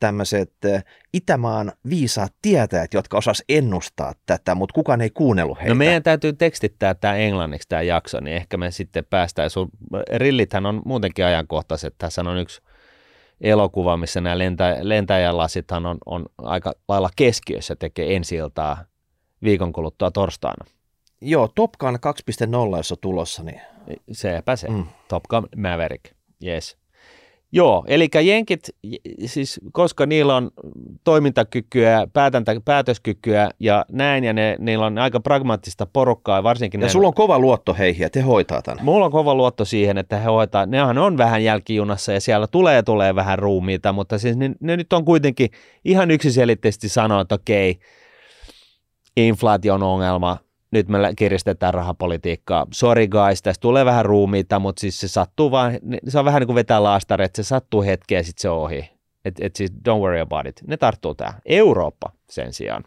[0.00, 0.52] Tämmöiset
[1.12, 5.68] Itämaan viisaat tietäjät, jotka osas ennustaa tätä, mutta kukaan ei kuunnellut heitä.
[5.68, 9.50] No meidän täytyy tekstittää tämä englanniksi tämä jakso, niin ehkä me sitten päästään.
[9.50, 9.68] Sun
[10.14, 11.94] rillithän on muutenkin ajankohtaiset.
[11.98, 12.62] Tässä on yksi
[13.40, 18.84] elokuva, missä nämä lentä, lentäjälasithan on, on aika lailla keskiössä, tekee ensi iltaa
[19.42, 20.64] viikon kuluttua torstaina.
[21.20, 21.98] Joo, Top Gun
[22.72, 23.42] 2.0, jos on tulossa.
[23.42, 23.60] Niin...
[24.12, 24.86] Sepä se, mm.
[25.08, 26.04] Top Gun Maverick,
[26.44, 26.76] yes.
[27.52, 28.60] Joo, eli jenkit,
[29.26, 30.50] siis koska niillä on
[31.04, 36.80] toimintakykyä, päätäntä, päätöskykyä ja näin, ja ne, niillä on aika pragmaattista porukkaa, varsinkin...
[36.80, 38.84] Ja ne, sulla on kova luotto heihin, että he hoitaa tämän.
[38.84, 40.66] Mulla on kova luotto siihen, että he hoitaa.
[40.66, 44.92] Nehän on vähän jälkijunassa ja siellä tulee tulee vähän ruumiita, mutta siis ne, ne nyt
[44.92, 45.50] on kuitenkin
[45.84, 47.78] ihan yksiselitteisesti sanoa, että okei,
[49.16, 50.38] inflaation ongelma,
[50.70, 52.66] nyt me kiristetään rahapolitiikkaa.
[52.72, 55.78] Sorry guys, tässä tulee vähän ruumiita, mutta siis se sattuu vaan,
[56.08, 58.58] se on vähän niin kuin vetää laastari, että se sattuu hetkeä ja sitten se on
[58.58, 58.90] ohi.
[59.24, 60.60] Et, et siis don't worry about it.
[60.66, 61.40] Ne tarttuu tähän.
[61.46, 62.84] Eurooppa sen sijaan.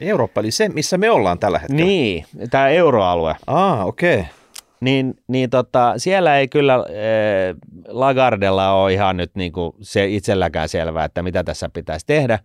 [0.00, 1.84] Eurooppa, eli se, missä me ollaan tällä hetkellä.
[1.84, 3.36] Niin, tämä euroalue.
[3.46, 4.18] Ah, okei.
[4.18, 4.32] Okay.
[4.80, 6.82] Niin, niin tota, siellä ei kyllä äh,
[7.88, 12.38] Lagardella ole ihan nyt niin kuin se itselläkään selvää, että mitä tässä pitäisi tehdä.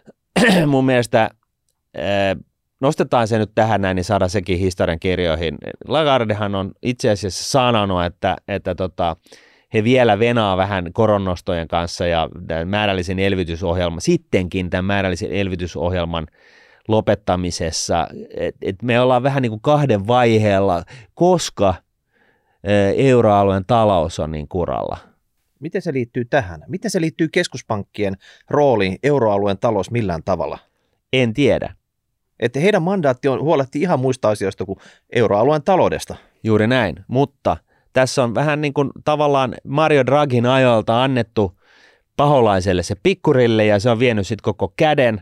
[0.66, 2.36] Mun mielestä äh,
[2.80, 5.58] nostetaan se nyt tähän näin, niin saada sekin historian kirjoihin.
[5.88, 9.16] Lagardehan on itse asiassa sanonut, että, että tota,
[9.74, 12.28] he vielä venaa vähän koronnostojen kanssa ja
[12.64, 16.26] määrällisen elvytysohjelman, sittenkin tämän määrällisen elvytysohjelman
[16.88, 20.82] lopettamisessa, että et me ollaan vähän niin kuin kahden vaiheella,
[21.14, 21.74] koska
[22.96, 24.98] euroalueen talous on niin kuralla.
[25.60, 26.64] Miten se liittyy tähän?
[26.68, 28.14] Miten se liittyy keskuspankkien
[28.50, 30.58] rooliin euroalueen talous millään tavalla?
[31.12, 31.74] En tiedä.
[32.40, 34.78] Että heidän mandaatti on huolehtia ihan muista asioista kuin
[35.12, 36.16] euroalueen taloudesta.
[36.44, 37.56] Juuri näin, mutta
[37.92, 41.58] tässä on vähän niin kuin tavallaan Mario Draghin ajoilta annettu
[42.16, 45.20] paholaiselle se pikkurille ja se on vienyt sitten koko käden.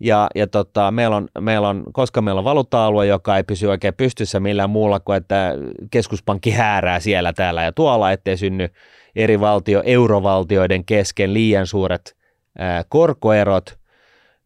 [0.00, 3.94] Ja, ja tota, meillä on, meillä on, koska meillä on valuutta-alue, joka ei pysy oikein
[3.94, 5.54] pystyssä millään muulla kuin, että
[5.90, 8.68] keskuspankki häärää siellä, täällä ja tuolla, ettei synny
[9.16, 12.16] eri valtio, eurovaltioiden kesken liian suuret
[12.58, 13.78] ää, korkoerot,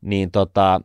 [0.00, 0.80] niin tota,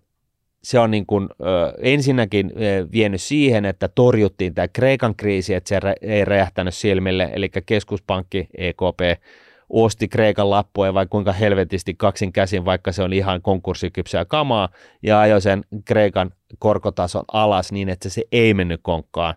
[0.64, 5.68] se on niin kuin, ö, ensinnäkin ö, vienyt siihen, että torjuttiin tämä Kreikan kriisi, että
[5.68, 9.22] se ei räjähtänyt silmille, eli keskuspankki EKP
[9.70, 14.70] osti Kreikan lappua vai kuinka helvetisti kaksin käsin, vaikka se on ihan konkurssikypsää kamaa,
[15.04, 19.36] ja ajoi sen Kreikan korkotason alas niin, että se ei mennyt konkkaan.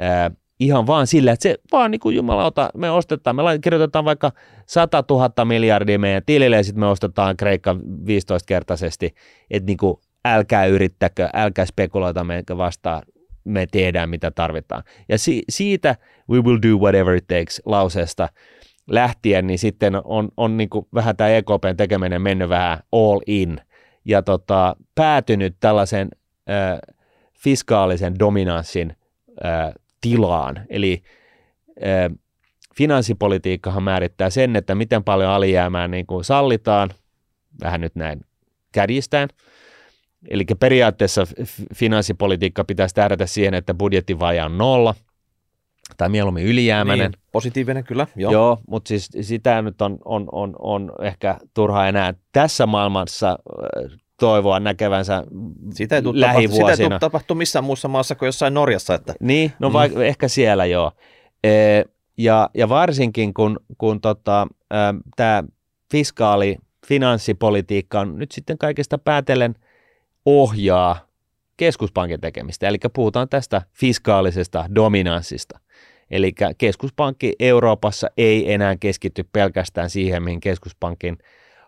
[0.00, 4.32] Ö, ihan vaan sillä, että se vaan niin kuin jumalauta, me ostetaan, me kirjoitetaan vaikka
[4.66, 9.14] 100 000 miljardia meidän tilille ja sitten me ostetaan Kreikka 15-kertaisesti,
[9.50, 9.96] että niin kuin
[10.34, 13.02] älkää yrittäkö, älkää spekuloita meitä vastaan,
[13.44, 14.82] me tiedään mitä tarvitaan.
[15.08, 15.96] Ja si- siitä
[16.30, 18.28] we will do whatever it takes lauseesta
[18.86, 23.60] lähtien, niin sitten on, on niin kuin vähän tämä EKPn tekeminen mennyt vähän all in
[24.04, 26.08] ja tota, päätynyt tällaisen
[26.50, 26.78] äh,
[27.38, 28.96] fiskaalisen dominanssin
[29.44, 30.60] äh, tilaan.
[30.68, 31.02] Eli
[31.84, 32.16] äh,
[32.76, 36.90] finanssipolitiikkahan määrittää sen, että miten paljon alijäämää niin kuin sallitaan,
[37.62, 38.20] vähän nyt näin
[38.72, 39.28] kärjistään,
[40.30, 41.24] Eli periaatteessa
[41.74, 44.94] finanssipolitiikka pitäisi tähdätä siihen, että budjettivaja on nolla,
[45.96, 47.10] tai mieluummin ylijäämäinen.
[47.10, 48.32] Niin, positiivinen kyllä, joo.
[48.32, 53.98] Joo, mutta siis sitä nyt on, on, on, on ehkä turha enää tässä maailmassa äh,
[54.20, 55.24] toivoa näkevänsä
[55.74, 56.70] sitä ei lähivuosina.
[56.70, 58.94] Sitä ei tule tapahtua missään muussa maassa kuin jossain Norjassa.
[58.94, 59.14] Että...
[59.20, 60.00] Niin, no mm.
[60.02, 60.92] ehkä siellä joo.
[61.44, 61.50] E,
[62.18, 64.46] ja, ja varsinkin kun, kun tota,
[65.16, 65.44] tämä
[65.92, 69.54] fiskaali finanssipolitiikka on nyt sitten kaikesta päätellen
[70.26, 71.06] ohjaa
[71.56, 72.68] keskuspankin tekemistä.
[72.68, 75.60] Eli puhutaan tästä fiskaalisesta dominanssista.
[76.10, 81.18] Eli keskuspankki Euroopassa ei enää keskity pelkästään siihen, mihin keskuspankin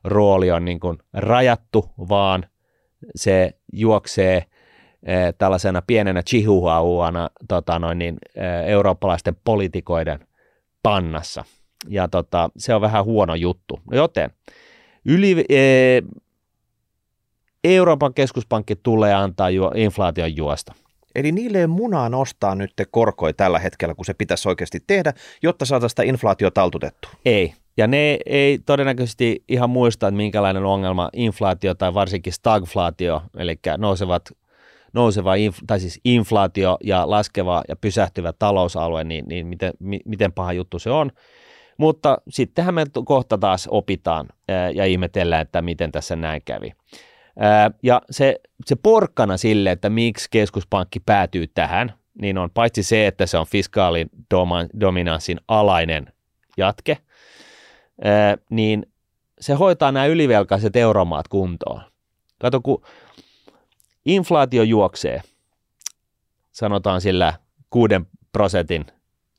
[0.04, 2.46] rooli on niin kuin rajattu, vaan
[3.16, 4.36] se juoksee
[5.02, 10.26] eh, tällaisena pienenä chihuahuana tota noin, niin, eh, eurooppalaisten politikoiden
[10.82, 11.44] pannassa.
[11.88, 13.80] Ja tota, se on vähän huono juttu.
[13.90, 14.30] Joten
[15.04, 16.02] yli, eh,
[17.64, 20.74] Euroopan keskuspankki tulee antaa ju- inflaation juosta.
[21.14, 25.64] Eli niille ei munaa nostaa nyt korkoja tällä hetkellä, kun se pitäisi oikeasti tehdä, jotta
[25.64, 27.08] saataisiin sitä inflaatio taltutettu.
[27.24, 27.54] Ei.
[27.76, 34.32] Ja ne ei todennäköisesti ihan muista, että minkälainen ongelma inflaatio tai varsinkin stagflaatio, eli nousevat,
[34.92, 35.32] nouseva,
[35.66, 40.78] tai siis inflaatio ja laskeva ja pysähtyvä talousalue, niin, niin miten, mi, miten paha juttu
[40.78, 41.10] se on.
[41.78, 44.28] Mutta sittenhän me kohta taas opitaan
[44.74, 46.72] ja ihmetellään, että miten tässä näin kävi.
[47.82, 53.26] Ja se, se porkkana sille, että miksi keskuspankki päätyy tähän, niin on paitsi se, että
[53.26, 54.10] se on fiskaalin
[54.80, 56.12] dominanssin alainen
[56.56, 56.98] jatke,
[58.50, 58.86] niin
[59.40, 61.82] se hoitaa nämä ylivelkaiset euromaat kuntoon.
[62.38, 62.82] Kato, kun
[64.04, 65.22] inflaatio juoksee,
[66.52, 67.32] sanotaan sillä
[67.70, 68.86] kuuden prosentin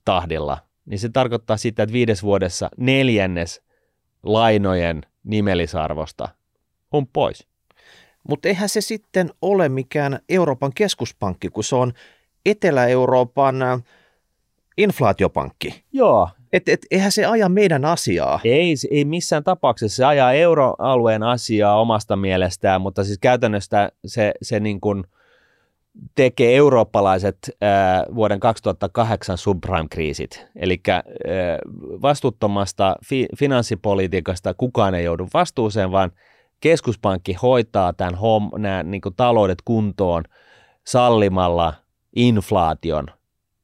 [0.05, 3.61] tahdilla, niin se tarkoittaa sitä, että viides vuodessa neljännes
[4.23, 6.29] lainojen nimellisarvosta
[6.91, 7.48] on pois.
[8.27, 11.93] Mutta eihän se sitten ole mikään Euroopan keskuspankki, kun se on
[12.45, 13.83] Etelä-Euroopan äh,
[14.77, 15.83] inflaatiopankki.
[15.93, 16.29] Joo.
[16.53, 18.39] Et, et, eihän se aja meidän asiaa.
[18.43, 19.95] Ei, ei missään tapauksessa.
[19.95, 25.03] Se ajaa euroalueen asiaa omasta mielestään, mutta siis käytännössä se, se niin kuin
[26.15, 30.45] tekee eurooppalaiset ää, vuoden 2008 subprime-kriisit.
[30.55, 30.81] Eli
[32.01, 36.11] vastuuttomasta fi, finanssipolitiikasta kukaan ei joudu vastuuseen, vaan–
[36.59, 40.23] keskuspankki hoitaa tämän hom, nämä niin taloudet kuntoon
[40.87, 41.73] sallimalla
[42.15, 43.07] inflaation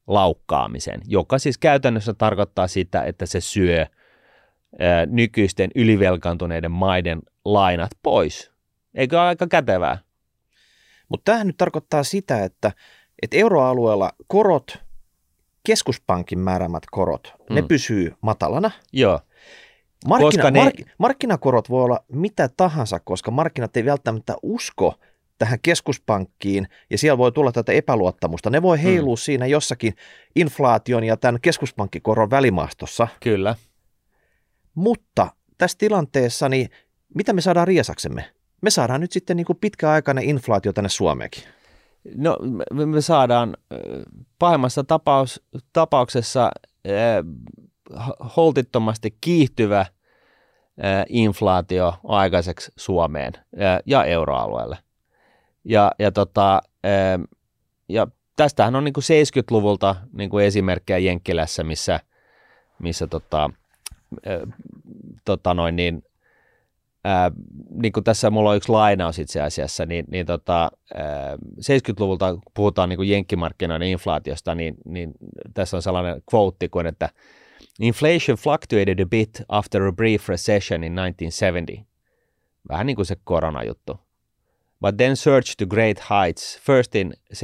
[0.06, 3.86] laukkaamisen, joka siis käytännössä tarkoittaa sitä, että se syö
[4.78, 8.50] ää, nykyisten ylivelkaantuneiden maiden lainat pois.
[8.94, 9.98] Eikö ole aika kätevää?
[11.08, 12.72] Mutta tämähän nyt tarkoittaa sitä, että,
[13.22, 14.78] että euroalueella korot,
[15.66, 17.54] keskuspankin määräämät korot, mm.
[17.54, 18.70] ne pysyy matalana.
[18.92, 19.20] Joo.
[20.08, 20.62] Markkina, koska ne...
[20.62, 24.94] mark, markkinakorot voi olla mitä tahansa, koska markkinat ei välttämättä usko
[25.38, 28.50] tähän keskuspankkiin ja siellä voi tulla tätä epäluottamusta.
[28.50, 29.20] Ne voi heilua hmm.
[29.20, 29.94] siinä jossakin
[30.36, 33.08] inflaation ja tämän keskuspankkikoron välimaastossa.
[33.20, 33.54] Kyllä.
[34.74, 36.70] Mutta tässä tilanteessa, niin
[37.14, 38.24] mitä me saadaan riesaksemme?
[38.62, 41.42] Me saadaan nyt sitten niin kuin pitkäaikainen inflaatio tänne Suomeenkin.
[42.16, 42.36] No
[42.86, 43.56] me saadaan
[44.38, 46.50] pahimmassa tapaus, tapauksessa
[48.36, 49.86] holtittomasti kiihtyvä
[51.08, 53.32] inflaatio aikaiseksi Suomeen
[53.86, 54.78] ja euroalueelle.
[55.64, 56.62] Ja, ja, tota,
[57.88, 62.00] ja tästähän on niin kuin 70-luvulta niin kuin esimerkkejä Jenkkilässä, missä,
[62.78, 63.50] missä tota,
[65.24, 66.02] tota noin niin,
[67.04, 67.30] ää,
[67.70, 72.42] niin kuin tässä mulla on yksi lainaus itse asiassa, niin, niin tota, ää, 70-luvulta kun
[72.54, 75.12] puhutaan niin kuin jenkkimarkkinoiden inflaatiosta, niin, niin
[75.54, 77.08] tässä on sellainen quote kuin, että
[77.80, 81.72] Inflation fluctuated a bit after a brief recession in 1970.
[82.68, 84.00] Vähän niin kuin se koronajuttu.
[84.80, 87.36] But then surged to great heights, first in 74-75,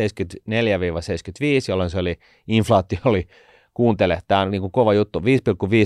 [1.69, 3.29] jolloin se oli, inflaatio oli,
[3.75, 5.25] kuuntele, tämä on niin kuin kova juttu, 5,5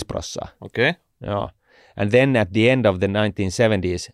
[0.07, 0.49] prossaa.
[0.61, 0.91] Okei.
[0.91, 1.03] Okay.
[1.21, 1.51] Joo.
[1.97, 4.13] And then at the end of the 1970s,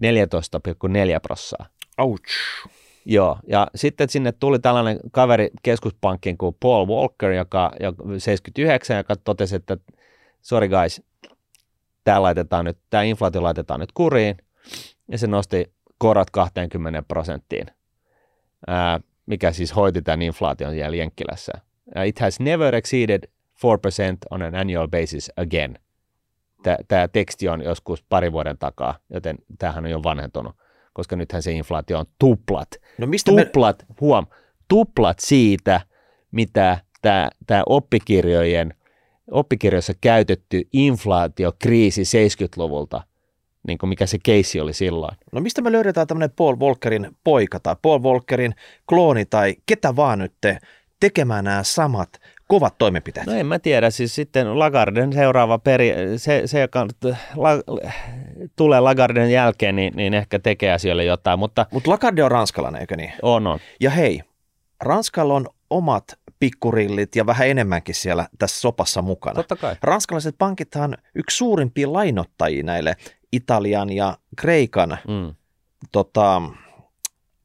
[0.00, 1.66] 14,4 prossaa.
[1.98, 2.30] Ouch.
[3.08, 9.16] Joo, ja sitten sinne tuli tällainen kaveri keskuspankkiin kuin Paul Walker, joka, joka 79, joka
[9.16, 9.76] totesi, että
[10.42, 11.02] sorry guys,
[12.04, 14.36] tämä, laitetaan nyt, tämä inflaatio laitetaan nyt kuriin,
[15.08, 17.66] ja se nosti korot 20 prosenttiin,
[18.66, 21.52] ää, mikä siis hoiti tämän inflaation siellä Jenkkilässä.
[22.04, 23.22] It has never exceeded
[23.56, 25.78] 4% on an annual basis again.
[26.88, 30.56] Tämä teksti on joskus pari vuoden takaa, joten tämähän on jo vanhentunut
[30.96, 32.68] koska nythän se inflaatio on tuplat.
[32.98, 33.94] No mistä tuplat, me...
[34.00, 34.26] huom,
[34.68, 35.80] tuplat siitä,
[36.30, 36.78] mitä
[37.46, 38.74] tämä oppikirjojen,
[39.30, 43.02] oppikirjoissa käytetty inflaatiokriisi 70-luvulta,
[43.66, 45.16] niin kuin mikä se keissi oli silloin.
[45.32, 48.54] No mistä me löydetään tämmöinen Paul Volckerin poika tai Paul Volckerin
[48.88, 50.34] klooni tai ketä vaan nyt
[51.00, 53.26] tekemään nämä samat kovat toimenpiteet?
[53.26, 56.86] No en mä tiedä, siis sitten Lagarden seuraava peri, se, se joka
[57.36, 57.50] la,
[58.56, 61.66] tulee Lagarden jälkeen, niin, niin ehkä tekee asioille jotain, mutta...
[61.70, 63.12] Mutta Lagarde on ranskalainen, eikö niin?
[63.22, 63.58] On, on.
[63.80, 64.22] Ja hei,
[64.80, 66.04] Ranskalla on omat
[66.40, 69.34] pikkurillit ja vähän enemmänkin siellä tässä sopassa mukana.
[69.34, 69.76] Totta kai.
[69.82, 72.96] Ranskalaiset pankithan yksi suurimpia lainottajia näille
[73.32, 75.34] Italian ja Kreikan Mm.
[75.92, 76.42] tota,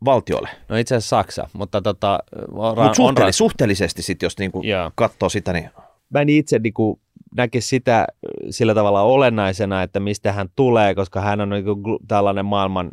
[0.05, 0.49] valtioille.
[0.69, 2.19] No itse asiassa Saksa, mutta tota,
[2.51, 4.91] on, on, suhteellis- suhteellisesti sitten, jos niinku Joo.
[4.95, 5.69] katsoo sitä, niin
[6.09, 6.99] mä en itse niinku
[7.37, 8.07] näkisi sitä
[8.49, 12.91] sillä tavalla olennaisena, että mistä hän tulee, koska hän on niinku tällainen maailman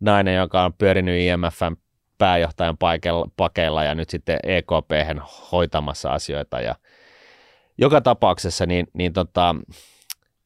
[0.00, 1.76] nainen, joka on pyörinyt IMFn
[2.18, 4.90] pääjohtajan paikella, pakeilla ja nyt sitten EKP
[5.52, 6.74] hoitamassa asioita ja
[7.78, 9.54] joka tapauksessa niin, niin, tota,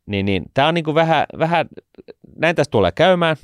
[0.06, 1.68] niin, niin tämä on niinku vähän, vähän,
[2.36, 3.36] näin tästä tulee käymään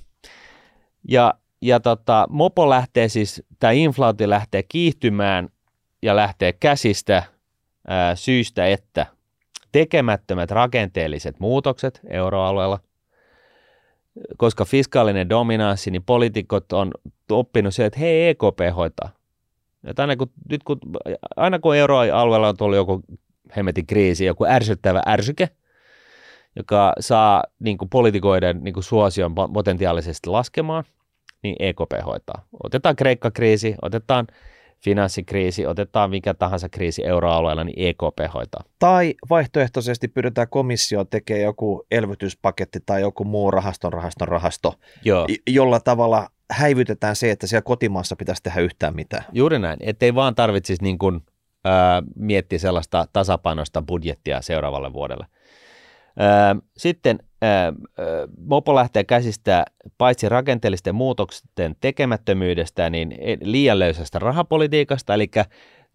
[1.08, 5.48] ja, ja tota, mopo lähtee siis, tämä inflaatio lähtee kiihtymään
[6.02, 7.22] ja lähtee käsistä
[7.88, 9.06] ää, syystä, että
[9.72, 12.80] tekemättömät rakenteelliset muutokset euroalueella,
[14.36, 16.90] koska fiskaalinen dominanssi, niin poliitikot on
[17.30, 19.10] oppinut se, että hei, EKP hoitaa.
[19.84, 20.78] Että aina kun, nyt kun,
[21.36, 23.02] aina kun euroalueella on tullut joku
[23.56, 25.48] hemmetin kriisi, joku ärsyttävä ärsyke,
[26.56, 30.84] joka saa niin kuin poliitikoiden niin kuin suosion po- potentiaalisesti laskemaan,
[31.42, 32.46] niin EKP hoitaa.
[32.64, 34.26] Otetaan Kreikka-kriisi, otetaan
[34.84, 38.64] finanssikriisi, otetaan mikä tahansa kriisi euroalueella, niin EKP hoitaa.
[38.78, 44.74] Tai vaihtoehtoisesti pyydetään komissio tekemään joku elvytyspaketti tai joku muu rahaston rahaston rahasto,
[45.04, 45.26] Joo.
[45.46, 49.24] jolla tavalla häivytetään se, että siellä kotimaassa pitäisi tehdä yhtään mitään.
[49.32, 51.20] Juuri näin, ettei vaan tarvitsisi niin kuin,
[51.64, 55.26] ää, miettiä sellaista tasapainoista budjettia seuraavalle vuodelle.
[56.18, 57.18] Ää, sitten
[58.46, 59.64] Mopo lähtee käsistä
[59.98, 65.30] paitsi rakenteellisten muutosten tekemättömyydestä, niin e- liian löysästä rahapolitiikasta, eli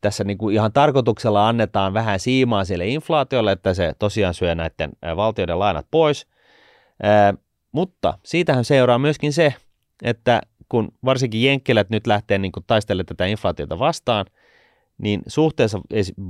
[0.01, 4.91] tässä niin kuin ihan tarkoituksella annetaan vähän siimaa sille inflaatiolle, että se tosiaan syö näiden
[5.15, 6.27] valtioiden lainat pois.
[7.03, 7.33] Ää,
[7.71, 9.53] mutta siitähän seuraa myöskin se,
[10.03, 14.25] että kun varsinkin jenkkilät nyt lähtee niin kuin taistelemaan tätä inflaatiota vastaan,
[14.97, 15.79] niin suhteessa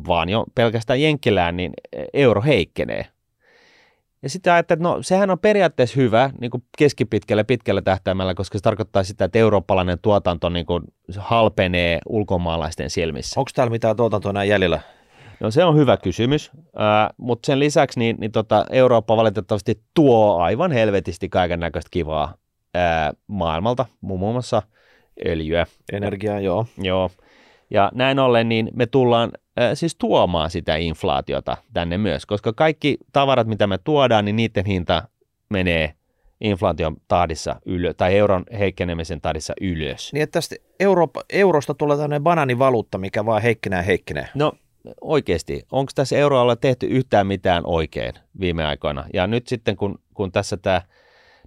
[0.07, 1.73] vaan jo pelkästään jenkkilään, niin
[2.13, 3.05] euro heikkenee.
[4.23, 8.57] Ja sitten ajattelin, että no sehän on periaatteessa hyvä niin kuin keskipitkällä pitkällä tähtäimellä, koska
[8.57, 10.83] se tarkoittaa sitä, että eurooppalainen tuotanto niin kuin
[11.17, 13.39] halpenee ulkomaalaisten silmissä.
[13.39, 14.79] Onko täällä mitään tuotantoa enää jäljellä?
[15.39, 20.37] No se on hyvä kysymys, äh, mutta sen lisäksi niin, niin tota, Eurooppa valitettavasti tuo
[20.37, 22.33] aivan helvetisti kaiken näköistä kivaa
[22.75, 24.61] äh, maailmalta, muun muassa
[25.27, 25.65] öljyä.
[25.91, 26.65] Energiaa, joo.
[26.77, 27.09] Joo.
[27.69, 29.31] Ja näin ollen niin me tullaan
[29.73, 35.07] siis tuomaan sitä inflaatiota tänne myös, koska kaikki tavarat, mitä me tuodaan, niin niiden hinta
[35.49, 35.93] menee
[36.41, 40.13] inflaation tahdissa ylös, tai euron heikkenemisen tahdissa ylös.
[40.13, 44.27] Niin että tästä Eurooppa, eurosta tulee tämmöinen bananivaluutta, mikä vaan heikkenee ja heikkenee.
[44.35, 44.51] No
[45.01, 49.05] oikeasti, onko tässä euroalueella tehty yhtään mitään oikein viime aikoina?
[49.13, 50.81] Ja nyt sitten kun, kun tässä tämä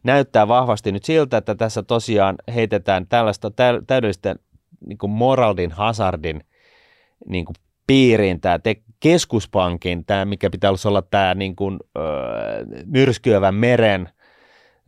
[0.03, 4.37] näyttää vahvasti nyt siltä, että tässä tosiaan heitetään tällaista tä- täydellistä
[4.87, 6.45] niin kuin moraldin hazardin
[7.27, 7.57] niin kuin
[7.87, 12.05] piiriin tämä te- keskuspankin, tämä mikä pitäisi olla tämä niin kuin, öö,
[12.87, 14.09] myrskyävän meren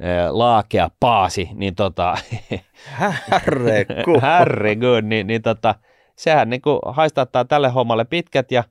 [0.05, 2.17] öö, laakea paasi, niin tota,
[3.31, 4.23] Herregud.
[4.39, 5.75] Herregud, niin, niin tota,
[6.17, 8.65] sehän niin kuin haistattaa tälle hommalle pitkät ja,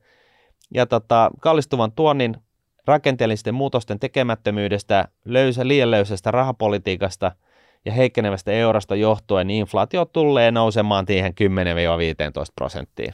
[0.74, 2.36] ja tota, kallistuvan tuonnin
[2.88, 7.32] rakenteellisten muutosten tekemättömyydestä, löysä, liian löysästä rahapolitiikasta
[7.86, 11.36] ja heikkenevästä eurosta johtuen, niin inflaatio tulee nousemaan siihen 10-15
[12.56, 13.14] prosenttiin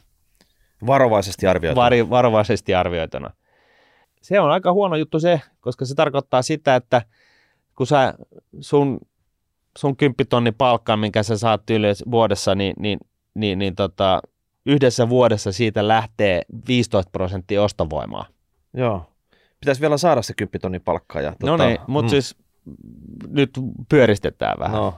[0.88, 1.79] Varovaisesti arvioitu.
[1.79, 3.29] vari, varovaisesti arvioituna.
[4.21, 7.01] Se on aika huono juttu se, koska se tarkoittaa sitä, että
[7.75, 8.13] kun sä
[8.59, 8.99] sun,
[9.77, 12.99] sun 10 tonni palkkaa, minkä sä saat ylös vuodessa, niin, niin,
[13.34, 14.21] niin, niin tota,
[14.65, 18.25] yhdessä vuodessa siitä lähtee 15 prosenttia ostovoimaa.
[18.73, 19.05] Joo.
[19.59, 21.21] Pitäisi vielä saada se 10 tonnin palkkaa.
[21.21, 22.09] Ja, No niin, mutta mm.
[22.09, 22.36] siis
[23.27, 23.49] nyt
[23.89, 24.77] pyöristetään vähän.
[24.77, 24.93] No,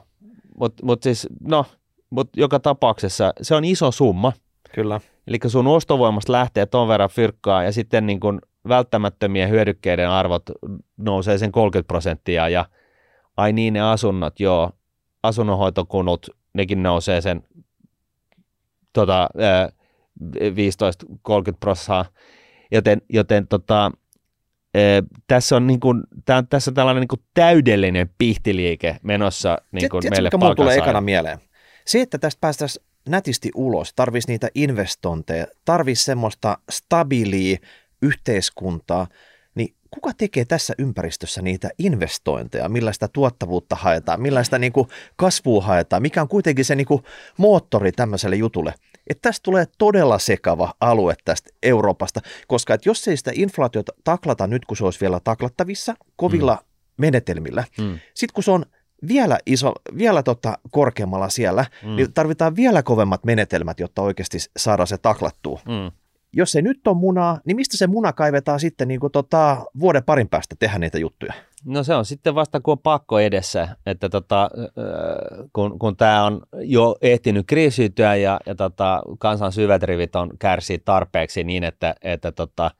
[0.59, 1.65] Mutta mut siis, no,
[2.09, 4.33] mut joka tapauksessa se on iso summa.
[4.75, 5.01] Kyllä.
[5.27, 10.43] Eli sun ostovoimasta lähtee ton verran fyrkkaa ja sitten niin kun välttämättömien hyödykkeiden arvot
[10.97, 12.65] nousee sen 30 prosenttia ja
[13.37, 14.71] ai niin ne asunnot, joo,
[15.23, 17.43] asunnonhoitokunnut, nekin nousee sen
[18.93, 19.69] tota, ää,
[20.33, 20.35] 15-30
[21.59, 22.05] prosenttia,
[22.71, 23.91] joten, joten tota,
[24.75, 29.89] ää, tässä on, niin kun, tää, tässä on tällainen niin kun täydellinen pihtiliike menossa niin
[29.89, 30.89] kun Tiedätkö, meille mikä mulla tulee palkansaajille?
[30.89, 31.39] ekana mieleen?
[31.85, 37.57] Se, että tästä päästäisiin nätisti ulos, tarvisi niitä investointeja, tarvisi semmoista stabiilia
[38.01, 39.07] yhteiskuntaa,
[39.55, 46.01] niin kuka tekee tässä ympäristössä niitä investointeja, millaista tuottavuutta haetaan, millaista niin kuin kasvua haetaan,
[46.01, 47.03] mikä on kuitenkin se niin kuin
[47.37, 48.73] moottori tämmöiselle jutulle.
[49.07, 54.47] Että tästä tulee todella sekava alue tästä Euroopasta, koska että jos ei sitä inflaatiota taklata
[54.47, 56.65] nyt, kun se olisi vielä taklattavissa kovilla mm.
[56.97, 57.99] menetelmillä, Mm.
[58.13, 58.65] sitten kun se on
[59.07, 61.95] vielä, iso, vielä tota korkeammalla siellä, mm.
[61.95, 65.59] niin tarvitaan vielä kovemmat menetelmät, jotta oikeasti saadaan se taklattua.
[65.65, 65.91] Mm.
[66.33, 70.03] Jos ei nyt ole munaa, niin mistä se muna kaivetaan sitten niin kuin tota, vuoden
[70.03, 71.33] parin päästä tehdä niitä juttuja?
[71.65, 74.49] No se on sitten vasta kun on pakko edessä, että tota,
[75.53, 80.79] kun, kun tämä on jo ehtinyt kriisiytyä ja, ja tota, kansan syvät rivit on kärsii
[80.85, 82.71] tarpeeksi niin, että, että tota,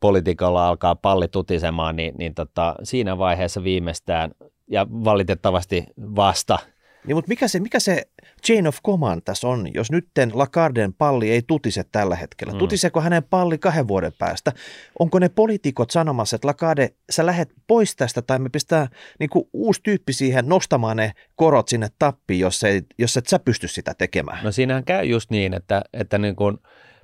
[0.00, 4.30] politiikalla alkaa palli tutisemaan, niin, niin tota, siinä vaiheessa viimeistään
[4.70, 6.58] ja valitettavasti vasta.
[7.06, 8.02] Niin, mutta mikä se, mikä se
[8.46, 12.52] chain of command tässä on, jos nytten Lacarden palli ei tutise tällä hetkellä?
[12.52, 12.58] Mm.
[12.58, 14.52] Tutiseko hänen palli kahden vuoden päästä?
[14.98, 18.88] Onko ne poliitikot sanomassa, että Lacarde, sä lähet pois tästä tai me pistää
[19.20, 23.38] niin kuin uusi tyyppi siihen nostamaan ne korot sinne tappiin, jos, ei, jos et sä
[23.38, 24.44] pysty sitä tekemään?
[24.44, 26.58] No siinähän käy just niin, että, että niin kuin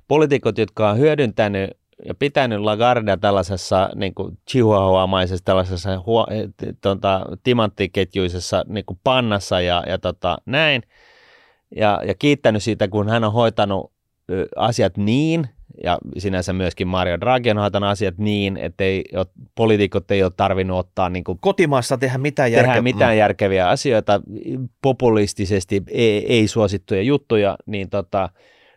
[0.07, 1.69] poliitikot, jotka on hyödyntänyt
[2.05, 6.27] ja pitänyt Lagardea tällaisessa niin kuin chihuahua-maisessa tällaisessa huo,
[6.81, 10.83] tuota, timanttiketjuisessa niin kuin pannassa ja, ja tota, näin.
[11.75, 13.91] Ja, ja kiittänyt siitä, kun hän on hoitanut
[14.55, 15.49] asiat niin,
[15.83, 19.03] ja sinänsä myöskin Mario Draghi on hoitanut asiat niin, että ei,
[19.55, 24.21] poliitikot ei ole tarvinnut ottaa niin kuin, kotimaassa tehdä mitään, järke- tehdä mitään järkeviä asioita,
[24.81, 28.29] populistisesti ei, ei suosittuja juttuja, niin tota,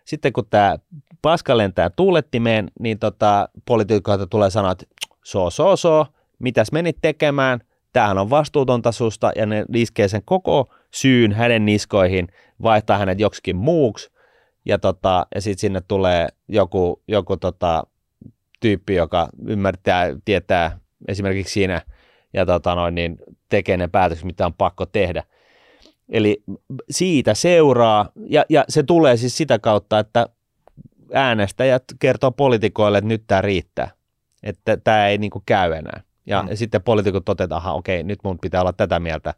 [0.08, 0.76] sitten kun tämä
[1.22, 4.86] paska lentää tuulettimeen, niin tota, poliitikoilta tulee sanoa, että
[5.24, 6.06] so, so, so,
[6.38, 7.60] mitäs menit tekemään,
[7.92, 12.28] tämähän on vastuutonta susta, ja ne iskee sen koko syyn hänen niskoihin,
[12.62, 14.10] vaihtaa hänet joksikin muuksi,
[14.64, 17.84] ja, tota, ja sitten sinne tulee joku, joku tota,
[18.60, 20.78] tyyppi, joka ymmärtää, tietää
[21.08, 21.82] esimerkiksi siinä,
[22.34, 23.16] ja tota noin, niin
[23.48, 25.24] tekee ne päätökset, mitä on pakko tehdä.
[26.08, 26.42] Eli
[26.90, 30.26] siitä seuraa, ja, ja se tulee siis sitä kautta, että
[31.12, 33.90] äänestäjät kertoo poliitikoille, että nyt tämä riittää,
[34.42, 36.00] että tämä ei niin kuin käy enää.
[36.26, 36.48] Ja, mm.
[36.56, 39.34] sitten poliitikot toteavat, että okei, nyt mun pitää olla tätä mieltä.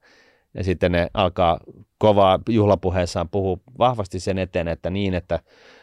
[0.55, 1.61] Ja sitten ne alkaa
[1.99, 5.39] kovaa juhlapuheessaan puhua vahvasti sen eteen, että niin, että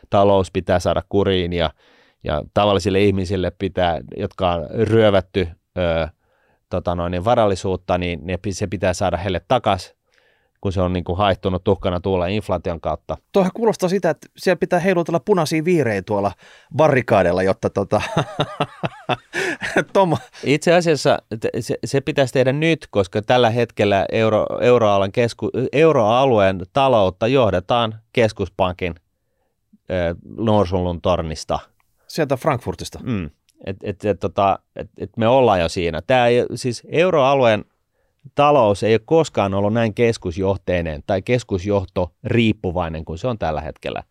[0.09, 1.69] talous pitää saada kuriin ja,
[2.23, 6.07] ja tavallisille ihmisille pitää, jotka on ryövätty ö,
[6.69, 9.96] tota noin, niin varallisuutta, niin ne, se pitää saada heille takaisin
[10.61, 13.17] kun se on niin kuin haihtunut tuhkana tuolla inflaation kautta.
[13.31, 16.31] Tuohan kuulostaa sitä, että siellä pitää heilutella punaisia viirejä tuolla
[16.75, 18.01] barrikaadella, jotta tota...
[19.93, 20.17] Tom.
[20.43, 21.19] Itse asiassa
[21.59, 28.95] se, se pitäisi tehdä nyt, koska tällä hetkellä euro, euroalueen, kesku, euroalueen taloutta johdetaan keskuspankin
[29.91, 31.59] äh, Norsunlun tornista.
[32.07, 32.99] Sieltä Frankfurtista.
[33.03, 33.29] Mm.
[33.65, 36.01] Et, et, et, tota, et, et me ollaan jo siinä.
[36.01, 37.65] Tämä siis euroalueen
[38.35, 44.03] talous ei ole koskaan ollut näin keskusjohteinen tai keskusjohto riippuvainen kuin se on tällä hetkellä.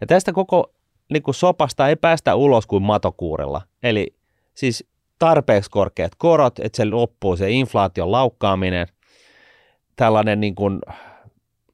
[0.00, 0.72] Ja tästä koko
[1.12, 3.62] niin kuin sopasta ei päästä ulos kuin matokuurella.
[3.82, 4.14] Eli
[4.54, 4.86] siis
[5.18, 8.86] tarpeeksi korkeat korot, että se loppuu se inflaation laukkaaminen,
[9.96, 10.80] tällainen niin kuin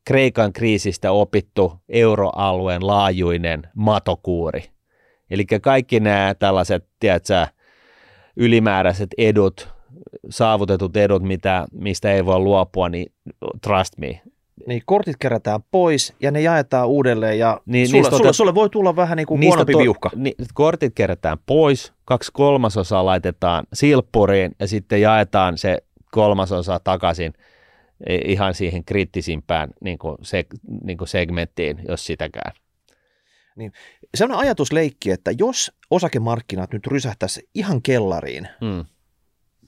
[0.05, 4.65] Kreikan kriisistä opittu euroalueen laajuinen matokuuri.
[5.31, 7.47] Eli kaikki nämä tällaiset, tiedätkö,
[8.37, 9.69] ylimääräiset edut,
[10.31, 13.13] saavutetut edut, mitä, mistä ei voi luopua, niin
[13.63, 14.21] trust me.
[14.67, 18.71] Niin kortit kerätään pois ja ne jaetaan uudelleen ja niin, sulle, sulle, sulle, sulle voi
[18.71, 20.11] tulla vähän niin kuin huonompi to, viuhka.
[20.15, 25.79] Ni, kortit kerätään pois, kaksi kolmasosaa laitetaan silppuriin ja sitten jaetaan se
[26.13, 27.33] kolmasosa takaisin
[28.25, 30.45] ihan siihen kriittisimpään niin kuin se,
[30.85, 32.53] niin kuin segmenttiin, jos sitäkään.
[33.57, 33.73] Niin.
[34.15, 38.85] Se on ajatusleikki, että jos osakemarkkinat nyt rysähtäisi ihan kellariin, hmm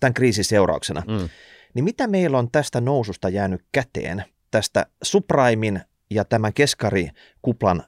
[0.02, 1.02] tämän kriisin seurauksena.
[1.08, 1.28] Mm.
[1.74, 5.80] Niin mitä meillä on tästä noususta jäänyt käteen, tästä subprimin
[6.10, 7.82] ja tämän keskarikuplan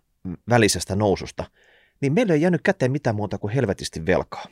[0.48, 1.44] välisestä noususta,
[2.00, 4.44] niin meillä ei jäänyt käteen mitään muuta kuin helvetisti velkaa.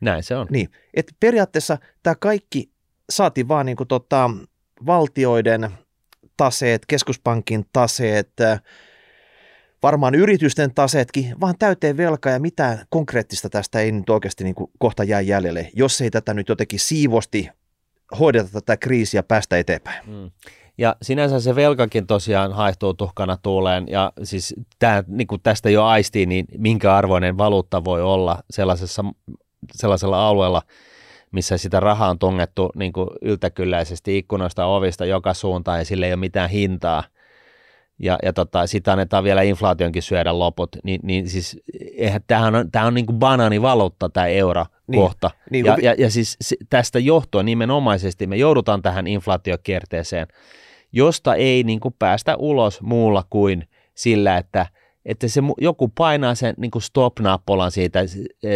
[0.00, 0.46] Näin se on.
[0.50, 2.70] Niin, että periaatteessa tämä kaikki
[3.10, 4.30] saatiin vaan niin kuin tota,
[4.86, 5.70] valtioiden
[6.36, 8.32] taseet, keskuspankin taseet,
[9.82, 14.70] varmaan yritysten taseetkin, vaan täyteen velkaa ja mitään konkreettista tästä ei nyt oikeasti niin kuin
[14.78, 17.48] kohta jää jäljelle, jos ei tätä nyt jotenkin siivosti
[18.18, 20.10] hoideta tätä kriisiä päästä eteenpäin.
[20.10, 20.30] Mm.
[20.78, 25.84] Ja sinänsä se velkakin tosiaan haihtuu tuhkana tuuleen ja siis tää, niin kuin tästä jo
[25.84, 29.04] aistii, niin minkä arvoinen valuutta voi olla sellaisessa,
[29.72, 30.62] sellaisella alueella,
[31.32, 36.12] missä sitä rahaa on tungettu niin kuin yltäkylläisesti ikkunoista ovista joka suuntaan ja sille ei
[36.12, 37.04] ole mitään hintaa–
[37.98, 41.60] ja, ja tota, sitten annetaan vielä inflaationkin syödä loput, niin, niin siis
[41.96, 45.30] eihän, tämähän on, tämä on niin kuin banaanivaluutta tämä euro niin, kohta.
[45.50, 46.38] Niin, ja, ja, ja siis
[46.70, 50.26] tästä johtuen nimenomaisesti me joudutaan tähän inflaatiokierteeseen,
[50.92, 54.66] josta ei niin kuin päästä ulos muulla kuin sillä, että
[55.04, 58.00] että se joku painaa sen niin kuin stop-nappolan siitä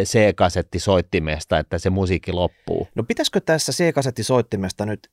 [0.03, 2.89] C-kasettisoittimesta, että se musiikki loppuu.
[2.95, 5.11] No pitäisikö tässä C-kasettisoittimesta nyt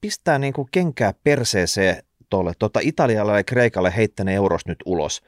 [0.00, 2.02] pistää niin kuin kenkää perseeseen
[2.34, 5.22] tuolle tota Italialle ja Kreikalle heittäne euros nyt ulos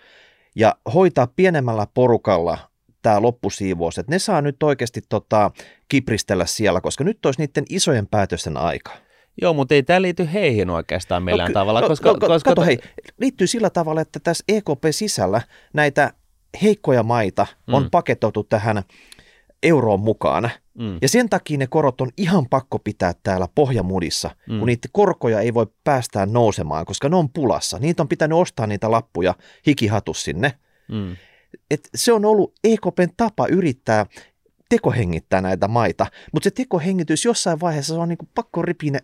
[0.54, 2.59] ja hoitaa pienemmällä porukalla
[3.02, 5.50] tämä loppusiivous, että ne saa nyt oikeasti tota,
[5.88, 8.92] kipristellä siellä, koska nyt olisi niiden isojen päätösten aika.
[9.42, 11.80] Joo, mutta ei tämä liity heihin oikeastaan millään no, tavalla.
[11.80, 12.78] No, koska, no, koska kato, hei,
[13.18, 15.40] liittyy sillä tavalla, että tässä EKP-sisällä
[15.72, 16.12] näitä
[16.62, 17.90] heikkoja maita on mm.
[17.90, 18.82] paketoitu tähän
[19.62, 20.50] euroon mukaan.
[20.79, 20.99] Mm.
[21.03, 24.59] Ja sen takia ne korot on ihan pakko pitää täällä pohjamudissa, mm.
[24.59, 27.79] kun niitä korkoja ei voi päästää nousemaan, koska ne on pulassa.
[27.79, 29.35] Niitä on pitänyt ostaa niitä lappuja
[29.66, 30.53] hikihatus sinne.
[30.89, 31.16] Mm.
[31.70, 34.07] Et se on ollut EKPn tapa yrittää
[34.68, 38.99] tekohengittää näitä maita, mutta se tekohengitys jossain vaiheessa se on niin pakko ripine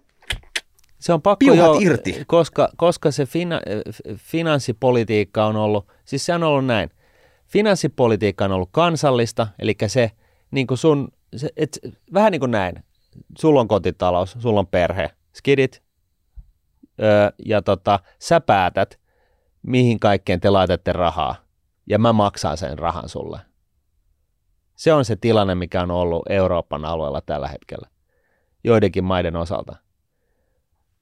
[1.03, 2.23] se on pakko jo, irti.
[2.27, 3.61] Koska, koska se fina,
[4.17, 6.91] finanssipolitiikka on ollut, siis se on ollut näin.
[7.47, 10.11] Finanssipolitiikka on ollut kansallista, eli se,
[10.51, 11.79] niin kuin sun, se, et,
[12.13, 12.85] vähän niin kuin näin.
[13.39, 15.83] Sulla on kotitalous, sulla on perhe, skidit,
[17.03, 19.01] öö, ja tota, sä päätät,
[19.63, 21.35] mihin kaikkeen te laitatte rahaa,
[21.87, 23.39] ja mä maksan sen rahan sulle.
[24.77, 27.89] Se on se tilanne, mikä on ollut Euroopan alueella tällä hetkellä,
[28.65, 29.77] joidenkin maiden osalta.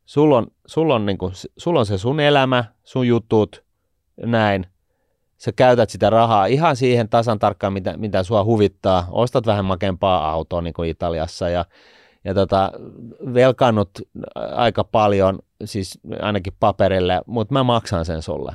[0.06, 3.64] Sulla on, sulla on, niin kuin, sulla on se sun elämä, sun jutut,
[4.16, 4.66] näin.
[5.42, 9.06] Sä käytät sitä rahaa ihan siihen tasan tarkkaan, mitä, mitä sua huvittaa.
[9.10, 11.64] Ostat vähän makempaa autoa niin kuin Italiassa ja,
[12.24, 12.72] ja tota,
[13.34, 13.90] velkaannut
[14.54, 18.52] aika paljon, siis ainakin paperille, mutta mä maksan sen sulle.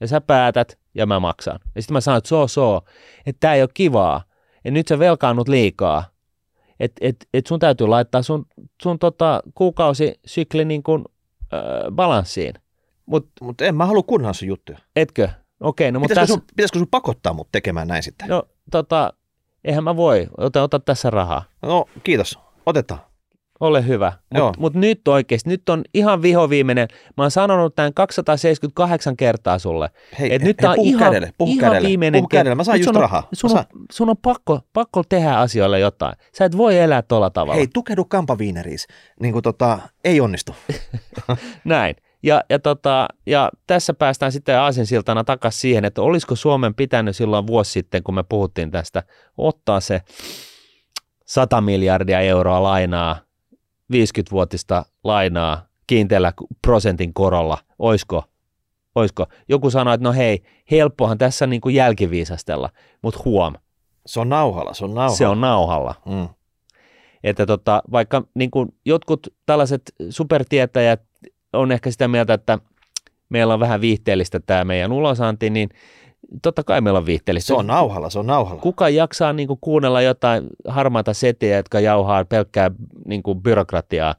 [0.00, 1.58] Ja sä päätät ja mä maksan.
[1.74, 2.80] Ja sitten mä sanon, että so, so,
[3.26, 4.22] että tää ei ole kivaa.
[4.64, 6.12] Ja nyt sä velkaannut liikaa
[6.82, 8.46] että et, et sun täytyy laittaa sun,
[8.82, 11.04] sun tota kuukausisykli niin kuin,
[11.54, 11.60] äh,
[11.92, 12.54] balanssiin.
[13.06, 14.78] Mutta mut en mä halua kuunnella sun juttuja.
[14.96, 15.28] Etkö?
[15.62, 16.34] Okei, no mutta tässä...
[16.34, 18.28] Sun, pitäisikö sun pakottaa mut tekemään näin sitten?
[18.28, 19.12] No tota,
[19.64, 20.28] eihän mä voi.
[20.38, 21.44] Ota, ota tässä rahaa.
[21.62, 22.38] No kiitos.
[22.66, 23.00] Otetaan.
[23.60, 24.12] Ole hyvä.
[24.34, 26.88] Mutta mut nyt oikeasti, nyt on ihan vihoviimeinen.
[27.16, 29.90] Mä oon sanonut tämän 278 kertaa sulle.
[30.18, 32.54] Hei, et nyt hei, on puhu ihan, kädelle, puhu ihan kädelle, viimeinen puhu kädelle.
[32.54, 33.28] Mä saan just sun rahaa.
[33.32, 36.14] Sun, on, sun on pakko, pakko tehdä asioille jotain.
[36.38, 37.54] Sä et voi elää tuolla tavalla.
[37.54, 38.86] Hei, tukehdu kampaviineriis.
[39.20, 40.54] Niin kuin tota, ei onnistu.
[41.64, 41.96] Näin.
[42.22, 47.46] Ja, ja, tota, ja tässä päästään sitten aasinsiltana takaisin siihen, että olisiko Suomen pitänyt silloin
[47.46, 49.02] vuosi sitten, kun me puhuttiin tästä,
[49.38, 50.00] ottaa se
[51.26, 53.16] 100 miljardia euroa lainaa
[53.92, 58.24] 50-vuotista lainaa kiinteällä prosentin korolla, oisko?
[58.94, 59.26] oisko?
[59.48, 62.70] Joku sanoi, että no hei, helppohan tässä niin kuin jälkiviisastella,
[63.02, 63.54] mutta huom.
[64.06, 65.16] Se on nauhalla, se on nauhalla.
[65.16, 65.94] Se on nauhalla.
[66.06, 66.28] Mm.
[67.24, 71.02] Että tota, vaikka niin kuin jotkut tällaiset supertietäjät
[71.52, 72.58] on ehkä sitä mieltä, että
[73.28, 75.68] meillä on vähän viihteellistä tämä meidän ulosanti, niin
[76.42, 77.46] totta kai meillä on viihteellistä.
[77.46, 78.62] Se on nauhalla, se on nauhalla.
[78.62, 82.70] Kuka jaksaa niin kuin, kuunnella jotain harmaata setiä, jotka jauhaa pelkkää
[83.06, 84.14] niin kuin, byrokratiaa?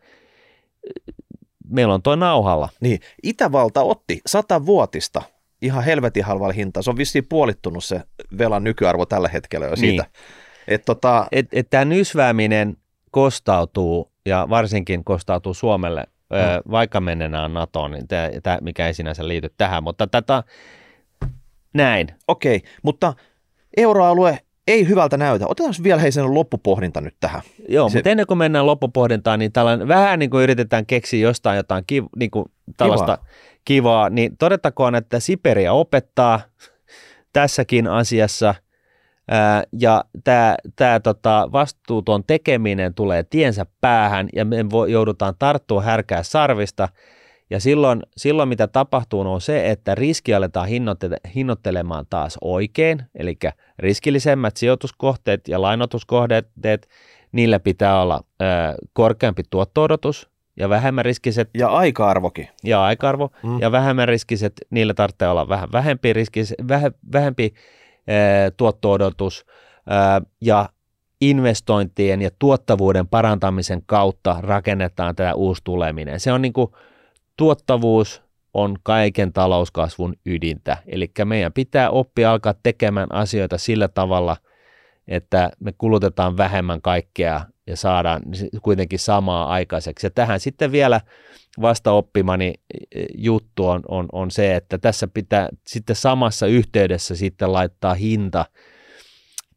[1.69, 2.69] Meillä on tuo nauhalla.
[2.79, 5.21] Niin, Itävalta otti sata vuotista
[5.61, 6.83] ihan helvetin halvalla hintaa.
[6.83, 8.01] Se on vissiin puolittunut se
[8.37, 10.03] velan nykyarvo tällä hetkellä jo siitä.
[10.03, 10.11] Niin.
[10.67, 11.27] Et, tota...
[11.31, 12.77] et, et tämä nysvääminen
[13.11, 16.03] kostautuu ja varsinkin kostautuu Suomelle,
[16.33, 16.71] hmm.
[16.71, 18.07] vaikka mennään NATOon, niin
[18.43, 20.43] tää, mikä ei sinänsä liity tähän, mutta tätä
[21.73, 22.07] näin.
[22.27, 23.13] Okei, mutta
[23.77, 25.47] euroalue ei hyvältä näytä.
[25.47, 27.41] Otetaan vielä hei sen loppupohdinta nyt tähän.
[27.69, 27.97] Joo, se...
[27.97, 32.05] mutta ennen kuin mennään loppupohdintaan, niin tällainen, vähän niin kuin yritetään keksiä jostain jotain kiv,
[32.15, 32.45] niin kuin
[32.77, 33.27] tällaista kivaa.
[33.65, 36.41] kivaa, niin todettakoon, että Siperia opettaa
[37.33, 38.55] tässäkin asiassa,
[39.79, 44.57] ja tämä, tämä tota, vastuuton tekeminen tulee tiensä päähän, ja me
[44.89, 46.89] joudutaan tarttua härkää sarvista,
[47.49, 50.67] ja silloin, silloin mitä tapahtuu on se, että riski aletaan
[51.35, 53.37] hinnoittelemaan taas oikein, eli
[53.79, 56.87] riskillisemmät sijoituskohteet ja lainotuskohteet,
[57.31, 58.45] niillä pitää olla ö,
[58.93, 61.49] korkeampi tuotto-odotus ja vähemmän riskiset.
[61.57, 62.47] Ja aika-arvokin.
[62.63, 63.29] Ja aika-arvo.
[63.43, 63.59] Mm.
[63.61, 67.53] Ja vähemmän riskiset, niillä tarvitsee olla vähän vähempi, riskis, väh, vähempi
[68.57, 69.45] tuotto-odotus.
[69.87, 70.69] Ö, ja
[71.21, 76.19] investointien ja tuottavuuden parantamisen kautta rakennetaan tämä uusi tuleminen.
[76.19, 76.71] Se on niin kuin
[77.37, 78.23] tuottavuus
[78.53, 80.77] on kaiken talouskasvun ydintä.
[80.87, 84.37] Eli meidän pitää oppia alkaa tekemään asioita sillä tavalla,
[85.07, 88.21] että me kulutetaan vähemmän kaikkea ja saadaan
[88.61, 90.05] kuitenkin samaa aikaiseksi.
[90.07, 91.01] Ja tähän sitten vielä
[91.61, 92.53] vasta oppimani
[92.95, 98.45] e, juttu on, on, on se, että tässä pitää sitten samassa yhteydessä sitten laittaa hinta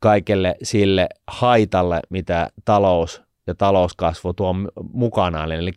[0.01, 4.55] kaikelle sille haitalle, mitä talous ja talouskasvu tuo
[4.93, 5.53] mukanaan.
[5.53, 5.73] Eli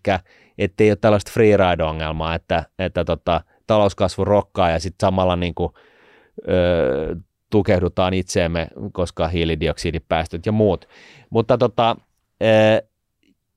[0.58, 5.74] ettei ole tällaista freeride-ongelmaa, että, että tota, talouskasvu rokkaa ja sitten samalla niin kuin,
[6.50, 7.16] ö,
[7.50, 10.88] tukehdutaan itseemme, koska hiilidioksidipäästöt ja muut.
[11.30, 11.96] Mutta tota,
[12.44, 12.89] ö,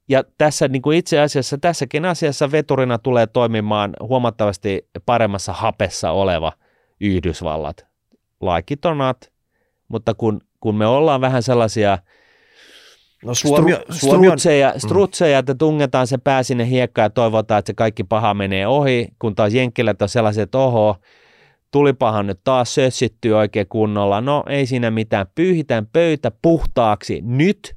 [0.09, 6.53] ja tässä niin kuin itse asiassa tässäkin asiassa veturina tulee toimimaan huomattavasti paremmassa hapessa oleva
[7.01, 7.87] Yhdysvallat.
[8.41, 9.33] Laikitonat,
[9.89, 11.99] mutta kun, kun me ollaan vähän sellaisia
[13.25, 14.79] no, Suomi, stru, Suomi on, strutseja, mm.
[14.81, 19.09] strutseja, että tungetaan se pää sinne hiekkaan ja toivotaan, että se kaikki paha menee ohi,
[19.19, 20.97] kun taas Jenkkilät on sellaiset, että oho,
[21.71, 24.21] tulipahan nyt taas sössitty oikein kunnolla.
[24.21, 27.77] No ei siinä mitään, pyyhitään pöytä puhtaaksi nyt,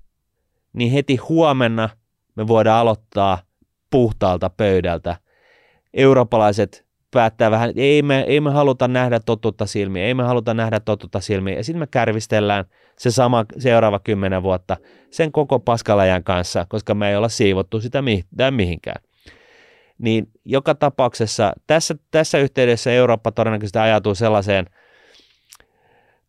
[0.73, 1.89] niin heti huomenna
[2.35, 3.37] me voidaan aloittaa
[3.89, 5.15] puhtaalta pöydältä.
[5.93, 10.53] Eurooppalaiset päättää vähän, että ei me, ei me haluta nähdä totutta silmiä, ei me haluta
[10.53, 11.55] nähdä totutta silmiä.
[11.55, 12.65] Ja sitten me kärvistellään
[12.97, 14.77] se sama seuraava kymmenen vuotta
[15.11, 18.03] sen koko paskalajan kanssa, koska me ei olla siivottu sitä
[18.51, 19.01] mihinkään
[19.97, 24.65] niin joka tapauksessa tässä, tässä yhteydessä Eurooppa todennäköisesti ajatuu sellaiseen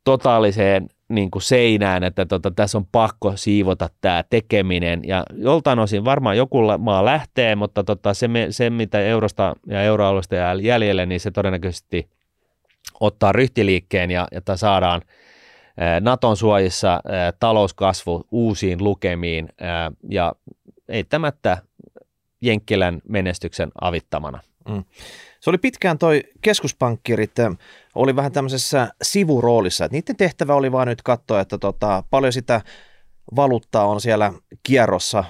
[0.05, 6.05] totaaliseen niin kuin seinään, että tota, tässä on pakko siivota tämä tekeminen ja joltain osin
[6.05, 11.21] varmaan joku maa lähtee, mutta tota, se, se, mitä eurosta ja euroalueesta jää jäljelle, niin
[11.21, 12.09] se todennäköisesti
[13.01, 15.03] ottaa ryhtiliikkeen ja, että saadaan
[16.01, 17.01] Naton suojissa
[17.41, 19.49] talouskasvu uusiin lukemiin
[20.09, 20.33] ja
[20.89, 21.59] eittämättä
[22.41, 24.41] Jenkkilän menestyksen avittamana.
[24.69, 24.85] Mm.
[25.47, 27.33] Se oli pitkään toi keskuspankkirit
[27.95, 32.61] oli vähän tämmöisessä sivuroolissa, että niiden tehtävä oli vaan nyt katsoa, että tota, paljon sitä
[33.37, 34.33] valuuttaa on siellä
[34.63, 35.25] kierrossa,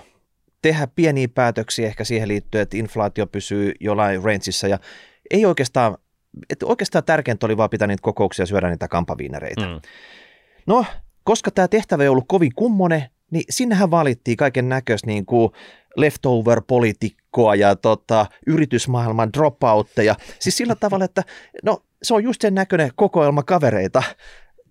[0.62, 4.78] tehdä pieniä päätöksiä ehkä siihen liittyen, että inflaatio pysyy jollain rangeissa ja
[5.30, 5.96] ei oikeastaan,
[6.50, 9.66] että oikeastaan tärkeintä oli vaan pitää niitä kokouksia ja syödä niitä kampaviinereitä.
[9.66, 9.80] Mm.
[10.66, 10.84] No,
[11.24, 15.50] koska tämä tehtävä ei ollut kovin kummonen, niin sinnehän valittiin kaiken näköistä niin kuin
[17.36, 20.14] leftover-poliitikkoa ja tota, yritysmaailman dropoutteja.
[20.38, 21.22] Siis sillä tavalla, että
[21.62, 24.02] no, se on just sen näköinen kokoelma kavereita,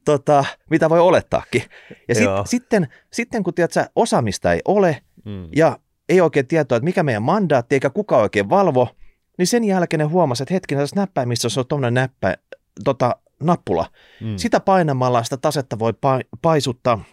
[0.05, 1.63] tota, mitä voi olettaakin.
[2.07, 5.47] Ja sit, sitten, sitten kun tiedät, sä, osaamista ei ole mm.
[5.55, 8.89] ja ei oikein tietoa, että mikä meidän mandaatti eikä kuka oikein valvo,
[9.37, 12.35] niin sen jälkeen ne huomasi, että hetkinen, tässä näppäimissä on tuommoinen näppä,
[12.83, 13.89] tota, nappula.
[14.21, 14.37] Mm.
[14.37, 15.93] Sitä painamalla sitä tasetta voi
[16.41, 17.03] paisuttaa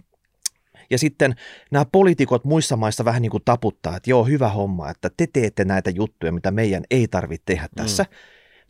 [0.93, 1.35] ja sitten
[1.71, 5.65] nämä poliitikot muissa maissa vähän niin kuin taputtaa, että joo, hyvä homma, että te teette
[5.65, 7.77] näitä juttuja, mitä meidän ei tarvitse tehdä mm.
[7.77, 8.03] tässä.
[8.03, 8.09] Mm.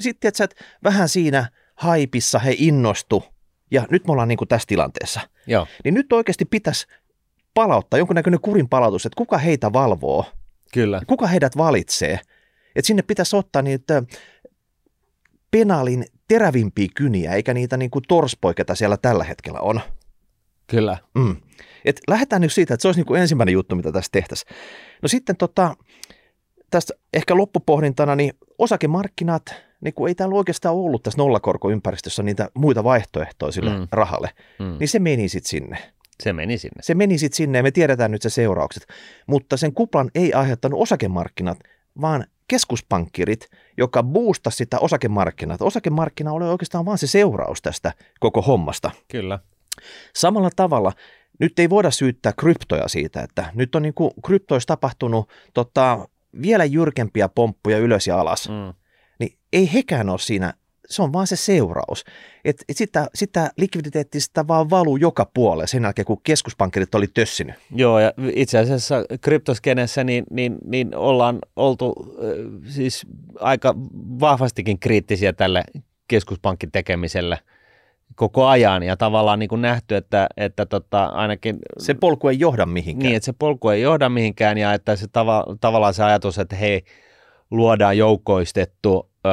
[0.00, 3.24] Sitten, että, että vähän siinä haipissa he innostu,
[3.70, 5.20] ja nyt me ollaan niin kuin tässä tilanteessa.
[5.46, 5.66] Joo.
[5.84, 6.86] Niin nyt oikeasti pitäisi
[7.54, 10.24] palauttaa jonkunnäköinen kurin palautus, että kuka heitä valvoo.
[10.72, 11.00] Kyllä.
[11.06, 12.20] Kuka heidät valitsee.
[12.76, 14.02] Että sinne pitäisi ottaa niitä
[15.50, 19.80] penaalin terävimpiä kyniä, eikä niitä niin kuin torspoiketa siellä tällä hetkellä on.
[20.66, 20.98] Kyllä.
[21.14, 21.36] Mm.
[21.84, 24.56] Et lähdetään nyt siitä, että se olisi niin kuin ensimmäinen juttu, mitä tässä tehtäisiin.
[25.02, 25.76] No sitten tota,
[26.70, 32.84] tästä ehkä loppupohdintana, niin osakemarkkinat, niin kun ei täällä oikeastaan ollut tässä nollakorkoympäristössä niitä muita
[32.84, 33.88] vaihtoehtoja sille mm.
[33.92, 34.76] rahalle, mm.
[34.80, 35.78] niin se meni sitten sinne.
[36.22, 36.82] Se meni sinne.
[36.82, 38.86] Se meni sitten sinne ja me tiedetään nyt se seuraukset.
[39.26, 41.58] Mutta sen kuplan ei aiheuttanut osakemarkkinat,
[42.00, 45.62] vaan keskuspankkirit, joka boostasi sitä osakemarkkinat.
[45.62, 48.90] Osakemarkkina oli oikeastaan vain se seuraus tästä koko hommasta.
[49.08, 49.38] Kyllä.
[50.14, 50.92] Samalla tavalla
[51.40, 56.08] nyt ei voida syyttää kryptoja siitä, että nyt on niin kuin kryptoissa tapahtunut tota,
[56.42, 58.48] vielä jyrkempiä pomppuja ylös ja alas.
[58.48, 58.74] Mm.
[59.18, 60.54] Niin ei hekään ole siinä,
[60.88, 62.04] se on vaan se seuraus.
[62.44, 67.54] Et, et sitä, sitä likviditeettistä vaan valuu joka puolelle sen jälkeen, kun keskuspankkirit oli tössinyt.
[67.74, 73.06] Joo, ja itse asiassa kryptoskenessä niin, niin, niin ollaan oltu äh, siis
[73.40, 73.74] aika
[74.20, 75.64] vahvastikin kriittisiä tälle
[76.08, 77.38] keskuspankin tekemiselle–
[78.14, 81.58] koko ajan ja tavallaan niin kuin nähty, että, että tota, ainakin...
[81.78, 83.08] Se polku ei johda mihinkään.
[83.08, 86.56] Niin, että se polku ei johda mihinkään ja että se tava, tavallaan se ajatus, että
[86.56, 86.84] hei,
[87.50, 89.32] luodaan joukkoistettu öö,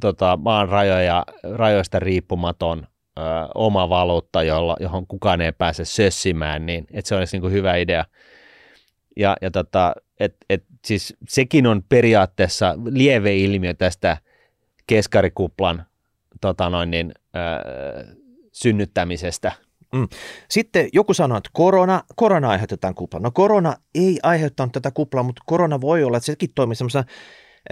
[0.00, 2.86] tota, maan rajoja, rajoista riippumaton
[3.18, 3.24] öö,
[3.54, 7.76] oma valuutta, jolla, johon kukaan ei pääse sössimään, niin että se olisi niin kuin hyvä
[7.76, 8.04] idea.
[9.16, 14.16] Ja, ja tota, et, et, siis sekin on periaatteessa lieveilmiö tästä
[14.86, 15.86] keskarikuplan
[16.40, 18.16] tota noin, niin, äh,
[18.52, 19.52] synnyttämisestä.
[19.92, 20.08] Mm.
[20.48, 23.20] Sitten joku sanoo, että korona, korona aiheutetaan kupla.
[23.20, 27.04] No korona ei aiheuttanut tätä kuplaa, mutta korona voi olla, että sekin toimii semmoisena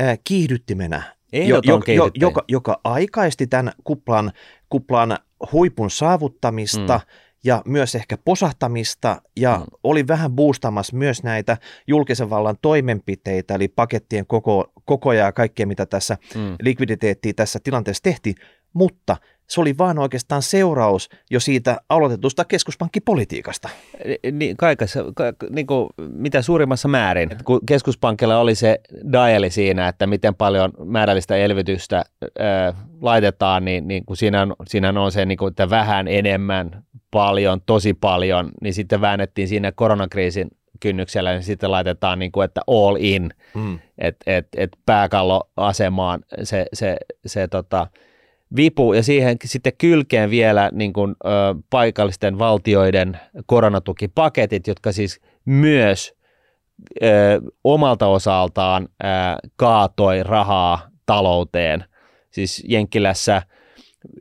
[0.01, 1.03] äh, kiihdyttimenä,
[1.33, 4.33] jo, jo, jo, joka, joka aikaisti tämän kuplan,
[4.69, 5.19] kuplan
[5.53, 7.13] huipun saavuttamista mm.
[7.45, 9.65] ja myös ehkä posahtamista ja mm.
[9.85, 11.57] oli vähän boostamassa myös näitä
[11.87, 16.57] julkisen vallan toimenpiteitä, eli pakettien koko, kokoja ja kaikkea, mitä tässä mm.
[16.63, 18.35] likviditeettiä tässä tilanteessa tehtiin,
[18.73, 19.17] mutta
[19.49, 23.69] se oli vain oikeastaan seuraus jo siitä aloitetusta keskuspankkipolitiikasta.
[24.33, 25.05] Niin, kaikessa,
[25.51, 27.31] niin kuin mitä suurimmassa määrin.
[27.45, 28.81] Kun keskuspankilla oli se
[29.13, 32.05] diali siinä, että miten paljon määrällistä elvytystä
[32.39, 36.85] ää, laitetaan, niin, niin kun siinä, on, siinä on se, niin kuin, että vähän enemmän,
[37.11, 40.49] paljon, tosi paljon, niin sitten väännettiin siinä koronakriisin
[40.81, 43.79] kynnyksellä, niin sitten laitetaan niin kuin, että all in, mm.
[43.99, 47.87] että et, et pääkalloasemaan se, se, se tota,
[48.57, 51.29] vipu ja siihen sitten kylkeen vielä niin kuin, ö,
[51.71, 56.15] paikallisten valtioiden koronatukipaketit, jotka siis myös
[57.03, 57.07] ö,
[57.65, 59.07] omalta osaltaan ö,
[59.57, 61.85] kaatoi rahaa talouteen.
[62.31, 63.43] Siis Jenkkilässä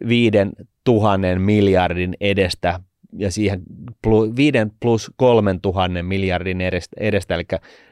[0.07, 0.51] viiden
[0.83, 2.79] tuhannen miljardin edestä
[3.13, 3.61] ja siihen
[4.01, 6.61] plus, 5 plus kolmen tuhannen miljardin
[6.97, 7.43] edestä, eli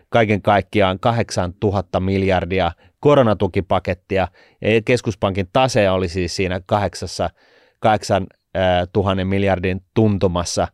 [0.10, 4.28] kaiken kaikkiaan 8000 miljardia koronatukipakettia,
[4.62, 7.30] ja keskuspankin tase oli siis siinä kahdeksassa,
[7.80, 8.28] kahdeksan
[8.94, 10.68] tuhannen miljardin tuntumassa,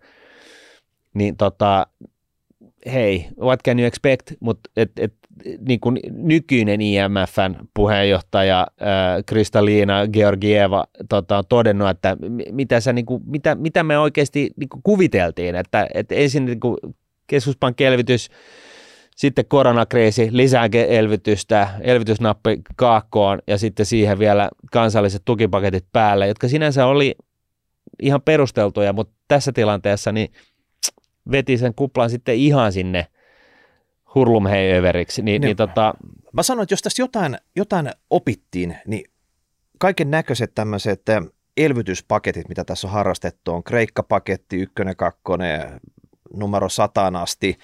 [1.13, 1.87] niin tota,
[2.93, 5.13] hei, what can you expect, mutta et, et,
[5.67, 8.87] niin kuin nykyinen IMFn puheenjohtaja äh,
[9.25, 12.17] Kristaliina Georgieva tota, on todennut, että
[12.51, 16.59] mitä, sä, niin kuin, mitä, mitä me oikeasti niin kuin kuviteltiin, että, että ensin niin
[16.59, 16.77] kuin
[17.27, 18.29] keskuspankin elvytys,
[19.15, 26.85] sitten koronakriisi, lisää elvytystä, elvytysnappi kaakkoon ja sitten siihen vielä kansalliset tukipaketit päälle, jotka sinänsä
[26.85, 27.15] oli
[28.01, 30.31] ihan perusteltuja, mutta tässä tilanteessa niin
[31.31, 33.07] veti sen kuplan sitten ihan sinne
[34.15, 35.21] hurlumheiöveriksi.
[35.21, 35.93] Niin, niin, niin tota...
[36.33, 39.11] Mä sanoin, että jos tässä jotain, jotain opittiin, niin
[39.79, 41.01] kaiken näköiset tämmöiset
[41.57, 45.79] elvytyspaketit, mitä tässä on harrastettu, on Kreikka-paketti, ykkönen, kakkonen,
[46.33, 47.57] numero sataan asti.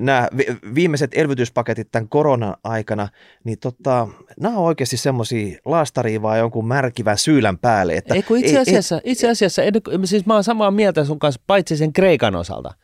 [0.00, 0.28] Nämä
[0.74, 3.08] viimeiset elvytyspaketit tämän koronan aikana,
[3.44, 4.08] niin tota,
[4.40, 7.96] nämä on oikeasti semmoisia laastaria vaan jonkun märkivän syylän päälle.
[7.96, 9.70] Että ei, kun itse asiassa, ei, itse asiassa ei,
[10.04, 12.74] siis mä oon samaa mieltä sun kanssa, paitsi sen Kreikan osalta,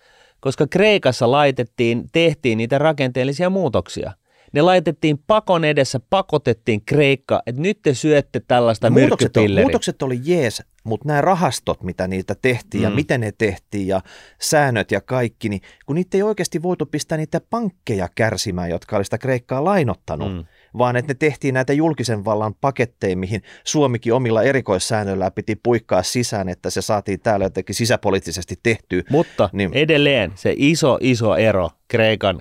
[0.44, 4.12] koska Kreikassa laitettiin, tehtiin niitä rakenteellisia muutoksia–
[4.54, 10.20] ne laitettiin pakon edessä, pakotettiin Kreikka, että nyt te syötte tällaista muutokset, on, muutokset oli
[10.24, 12.84] jees, mutta nämä rahastot, mitä niitä tehtiin mm.
[12.84, 14.00] ja miten ne tehtiin ja
[14.40, 19.04] säännöt ja kaikki, niin kun niitä ei oikeasti voitu pistää niitä pankkeja kärsimään, jotka oli
[19.04, 20.44] sitä Kreikkaa lainottanut, mm.
[20.78, 26.48] Vaan että ne tehtiin näitä julkisen vallan paketteja, mihin Suomikin omilla erikoissäännöillä piti puikkaa sisään,
[26.48, 29.02] että se saatiin täällä jotenkin sisäpoliittisesti tehtyä.
[29.10, 32.38] Mutta niin, edelleen se iso, iso ero Kreikan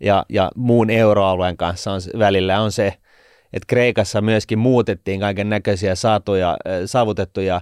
[0.00, 2.86] ja, ja muun euroalueen kanssa on, välillä on se,
[3.52, 6.56] että Kreikassa myöskin muutettiin kaiken näköisiä saatuja,
[6.86, 7.60] saavutettuja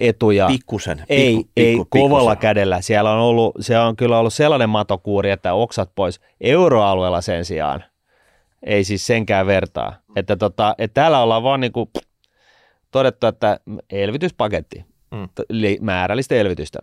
[0.00, 0.46] etuja.
[0.46, 1.04] Pikkusen.
[1.08, 2.40] Ei, pikku, ei pikku, kovalla pikkusen.
[2.40, 2.80] kädellä.
[2.80, 6.20] Siellä on ollut, se on kyllä ollut sellainen matokuuri, että oksat pois.
[6.40, 7.84] Euroalueella sen sijaan
[8.62, 9.96] ei siis senkään vertaa.
[10.16, 11.90] Että, tota, että täällä ollaan vaan niin kuin
[12.90, 15.28] todettu, että elvytyspaketti, mm.
[15.80, 16.78] määrällistä elvytystä,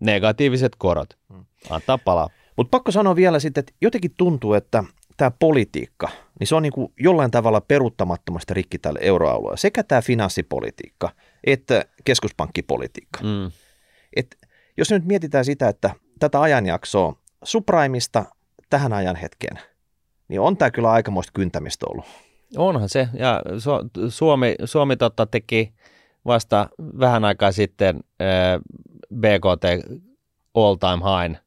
[0.00, 1.44] negatiiviset korot, mm.
[1.70, 2.28] antaa palaa.
[2.56, 4.84] Mutta pakko sanoa vielä sitten, että jotenkin tuntuu, että
[5.16, 6.08] tämä politiikka,
[6.40, 9.56] niin se on niin kuin jollain tavalla peruuttamattomasti rikki tälle euroalueelle.
[9.56, 11.10] Sekä tämä finanssipolitiikka
[11.44, 13.20] että keskuspankkipolitiikka.
[13.22, 13.50] Mm.
[14.16, 14.36] Et
[14.76, 18.24] jos nyt mietitään sitä, että tätä ajanjaksoa supraimista
[18.70, 19.58] tähän ajan hetkeen,
[20.32, 22.04] niin on tämä kyllä aikamoista kyntämistä ollut.
[22.56, 23.42] Onhan se, ja
[24.08, 25.72] Suomi, Suomi totta teki
[26.26, 26.68] vasta
[26.98, 28.00] vähän aikaa sitten
[29.14, 29.64] BKT
[30.54, 31.40] all time high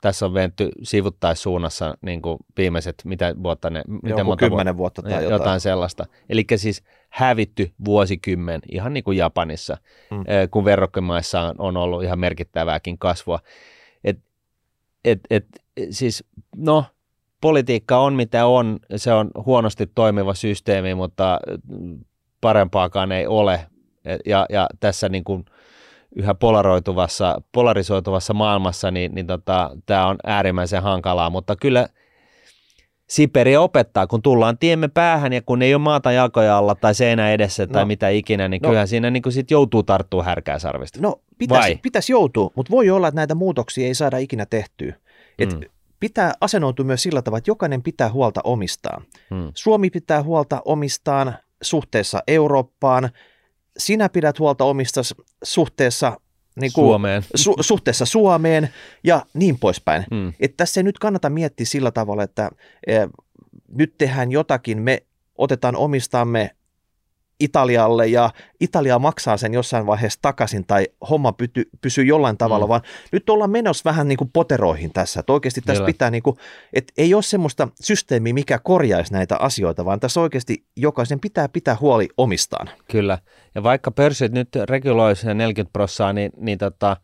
[0.00, 5.14] tässä on venty sivuttaissuunnassa niin kuin viimeiset, mitä vuotta ne, miten monta kymmenen vuotta, vuotta
[5.14, 5.40] tai jotain.
[5.40, 6.06] jotain sellaista.
[6.28, 9.76] Eli siis hävitty vuosikymmen, ihan niin kuin Japanissa,
[10.10, 10.24] mm.
[10.50, 13.38] kun verrokkimaissa on, on ollut ihan merkittävääkin kasvua.
[14.04, 14.18] Et,
[15.04, 15.46] et, et,
[15.90, 16.24] siis,
[16.56, 16.84] no,
[17.40, 21.40] politiikka on mitä on, se on huonosti toimiva systeemi, mutta
[22.40, 23.60] parempaakaan ei ole.
[24.26, 25.44] Ja, ja tässä niin kuin,
[26.16, 31.88] yhä polaroituvassa, polarisoituvassa maailmassa, niin, niin tota, tämä on äärimmäisen hankalaa, mutta kyllä
[33.06, 37.32] Siperi opettaa, kun tullaan tiemme päähän ja kun ei ole maata jalkoja alla tai seinä
[37.32, 41.00] edessä tai no, mitä ikinä, niin no, kyllähän siinä niin sit joutuu tarttua härkää sarvista.
[41.02, 44.94] No pitäisi pitäis joutua, mutta voi olla, että näitä muutoksia ei saada ikinä tehtyä.
[45.38, 45.60] Et mm.
[46.00, 49.02] Pitää asennoitua myös sillä tavalla, että jokainen pitää huolta omistaan.
[49.30, 49.52] Mm.
[49.54, 53.10] Suomi pitää huolta omistaan suhteessa Eurooppaan,
[53.78, 55.00] sinä pidät huolta omista
[55.44, 56.20] suhteessa
[56.60, 57.22] niin kuin, Suomeen.
[57.34, 58.68] Su, suhteessa Suomeen
[59.04, 60.04] ja niin poispäin.
[60.10, 60.32] Mm.
[60.40, 62.50] Että tässä ei nyt kannata miettiä sillä tavalla, että
[62.86, 62.96] e,
[63.68, 65.02] nyt tehdään jotakin, me
[65.38, 66.55] otetaan omistamme
[67.40, 68.30] Italialle ja
[68.60, 72.68] Italia maksaa sen jossain vaiheessa takaisin tai homma pysy, pysyy jollain tavalla, mm.
[72.68, 72.80] vaan
[73.12, 75.20] nyt ollaan menossa vähän niin kuin poteroihin tässä.
[75.20, 75.86] Että oikeasti tässä Kyllä.
[75.86, 76.36] pitää, niin kuin,
[76.72, 81.76] että ei ole semmoista systeemiä, mikä korjaisi näitä asioita, vaan tässä oikeasti jokaisen pitää pitää
[81.80, 82.70] huoli omistaan.
[82.90, 83.18] Kyllä,
[83.54, 86.96] ja vaikka pörssit nyt reguloisi 40 prosenttia, niin, niin tota,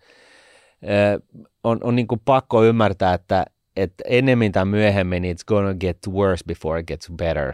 [1.64, 3.44] on, on niin kuin pakko ymmärtää, että,
[3.76, 7.52] että enemmän tai myöhemmin it's gonna get worse before it gets better.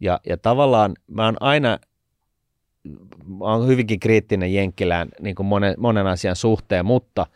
[0.00, 1.78] Ja, ja tavallaan mä oon aina
[3.38, 7.26] mä oon hyvinkin kriittinen Jenkkilään niin kuin monen, monen asian suhteen, mutta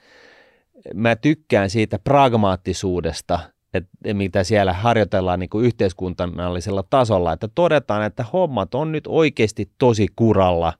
[0.95, 3.39] mä tykkään siitä pragmaattisuudesta,
[3.75, 9.71] että mitä siellä harjoitellaan niin kuin yhteiskunnallisella tasolla, että todetaan, että hommat on nyt oikeasti
[9.79, 10.73] tosi kuralla.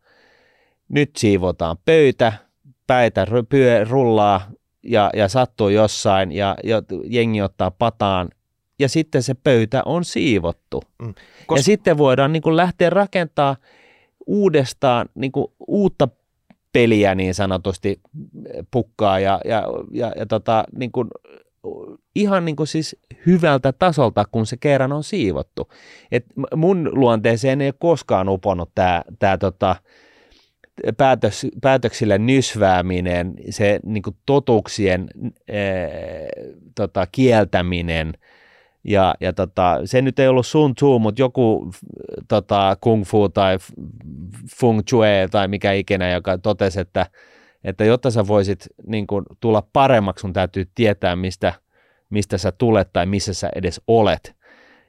[0.89, 2.33] Nyt siivotaan pöytä,
[2.87, 4.51] päitä pyö, rullaa
[4.83, 8.29] ja, ja sattuu jossain ja, ja jengi ottaa pataan
[8.79, 10.83] ja sitten se pöytä on siivottu.
[11.03, 11.15] Mm.
[11.47, 13.57] Kos- ja sitten voidaan niin kuin lähteä rakentaa
[14.29, 16.09] uudestaan niin kuin uutta
[16.73, 18.01] peliä niin sanotusti
[18.71, 21.09] pukkaa ja, ja, ja, ja tota, niin kuin,
[22.15, 25.69] ihan niin kuin siis hyvältä tasolta, kun se kerran on siivottu.
[26.13, 26.25] Et
[26.57, 29.77] mun luonteeseen ei ole koskaan uponnut tämä tää, tota,
[30.97, 35.09] päätös, päätöksille nysvääminen, se niin kuin totuuksien
[35.49, 36.29] ee,
[36.75, 38.13] tota, kieltäminen–
[38.89, 41.71] ja, ja tota, se nyt ei ollut Sun Tzu, mutta joku
[42.29, 43.59] tota, kung fu tai
[44.61, 47.07] feng shui tai mikä ikinä, joka totesi, että,
[47.65, 51.53] että jotta sä voisit niin kuin, tulla paremmaksi, sun täytyy tietää, mistä,
[52.11, 54.37] mistä sä tulet tai missä sä edes olet.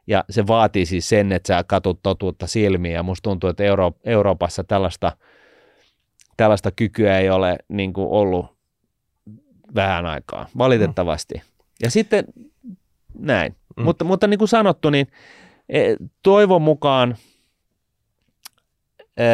[0.08, 2.94] Ja se vaatii siis sen, että sä katut totuutta silmiin.
[2.94, 5.12] Ja musta tuntuu, että Euro- Euroopassa tällaista,
[6.38, 8.46] tällaista kykyä ei ole niin kuin ollut
[9.76, 11.42] vähän aikaa, valitettavasti.
[11.82, 12.24] Ja sitten
[13.20, 13.59] näin.
[13.80, 13.86] Mm.
[13.86, 15.08] Mutta, mutta niin kuin sanottu, niin
[15.70, 17.16] e, toivon mukaan
[19.18, 19.26] e,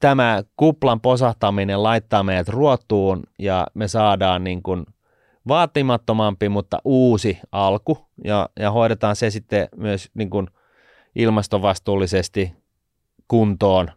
[0.00, 4.86] tämä kuplan posahtaminen laittaa meidät ruotuun ja me saadaan niin kuin
[5.48, 10.46] vaatimattomampi, mutta uusi alku ja, ja hoidetaan se sitten myös niin kuin
[11.14, 12.52] ilmastovastuullisesti
[13.28, 13.90] kuntoon.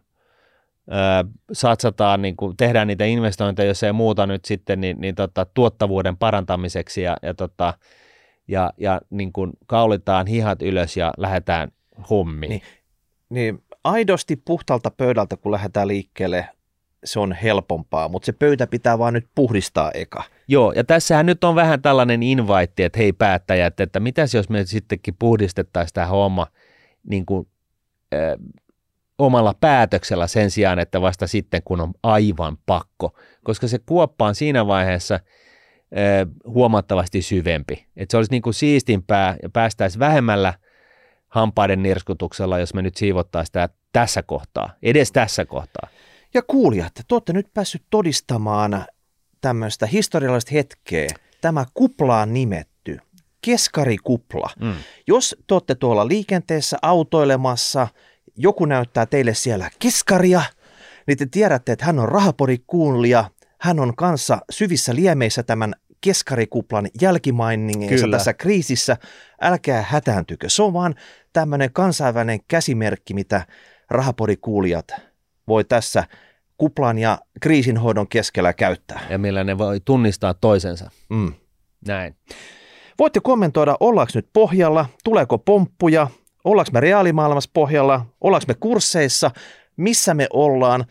[0.92, 5.46] Öö, satsataan, niin kuin, tehdään niitä investointeja, jos ei muuta nyt sitten, niin, niin tota,
[5.54, 7.74] tuottavuuden parantamiseksi ja, ja tota,
[8.48, 11.72] ja, ja niin kuin kaulitaan hihat ylös ja lähdetään
[12.10, 12.50] hommiin.
[12.50, 12.62] Niin,
[13.30, 16.48] niin aidosti puhtalta pöydältä, kun lähdetään liikkeelle,
[17.04, 20.22] se on helpompaa, mutta se pöytä pitää vaan nyt puhdistaa eka.
[20.48, 24.64] Joo, ja tässähän nyt on vähän tällainen invite, että hei päättäjät, että mitäs jos me
[24.64, 26.46] sittenkin puhdistettaisiin tämä homma
[27.08, 27.48] niin kuin,
[28.14, 28.20] äh,
[29.18, 33.16] omalla päätöksellä sen sijaan, että vasta sitten, kun on aivan pakko.
[33.44, 35.20] Koska se kuoppa on siinä vaiheessa–
[36.46, 37.86] huomattavasti syvempi.
[37.96, 40.54] Että se olisi niin kuin siistimpää ja päästäisiin vähemmällä
[41.28, 45.88] hampaiden nirskutuksella, jos me nyt siivottaisiin sitä tässä kohtaa, edes tässä kohtaa.
[46.34, 48.84] Ja kuulijat, te olette nyt päässyt todistamaan
[49.40, 51.08] tämmöistä historiallista hetkeä.
[51.40, 52.98] Tämä kupla on nimetty,
[53.40, 54.50] keskarikupla.
[54.60, 54.74] Mm.
[55.06, 57.88] Jos te olette tuolla liikenteessä autoilemassa,
[58.36, 60.42] joku näyttää teille siellä keskaria,
[61.06, 63.30] niin te tiedätte, että hän on rahapodikuulija,
[63.60, 65.74] hän on kanssa syvissä liemeissä tämän
[66.04, 68.96] keskarikuplan jälkimainingeissa tässä kriisissä.
[69.40, 70.48] Älkää hätääntykö.
[70.48, 70.94] Se on vaan
[71.32, 73.46] tämmöinen kansainvälinen käsimerkki, mitä
[73.90, 74.92] rahapodikuulijat
[75.48, 76.04] voi tässä
[76.58, 79.00] kuplan ja kriisinhoidon keskellä käyttää.
[79.10, 80.90] Ja millä ne voi tunnistaa toisensa.
[81.10, 81.32] Mm.
[81.86, 82.16] Näin.
[82.98, 86.08] Voitte kommentoida, ollaanko nyt pohjalla, tuleeko pomppuja,
[86.44, 89.30] ollaanko me reaalimaailmassa pohjalla, ollaanko me kursseissa,
[89.76, 90.84] missä me ollaan.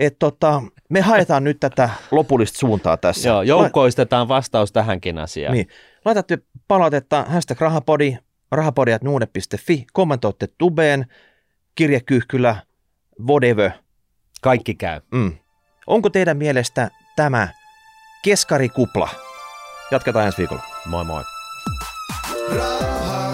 [0.00, 3.28] Et tota, me haetaan nyt tätä lopullista suuntaa tässä.
[3.28, 5.54] Joo, joukkoistetaan vastaus tähänkin asiaan.
[5.54, 5.68] Niin.
[6.04, 6.38] Laitatte
[6.68, 8.16] palautetta hashtag rahapodi,
[8.50, 11.06] rahapodi.nuude.fi, kommentoitte tubeen,
[11.74, 12.56] kirjekyyhkylä,
[13.28, 13.70] whatever.
[14.42, 15.00] Kaikki käy.
[15.12, 15.32] Mm.
[15.86, 17.48] Onko teidän mielestä tämä
[18.24, 19.08] keskarikupla?
[19.90, 20.62] Jatketaan ensi viikolla.
[20.86, 21.22] Moi moi.
[22.56, 23.29] Raha.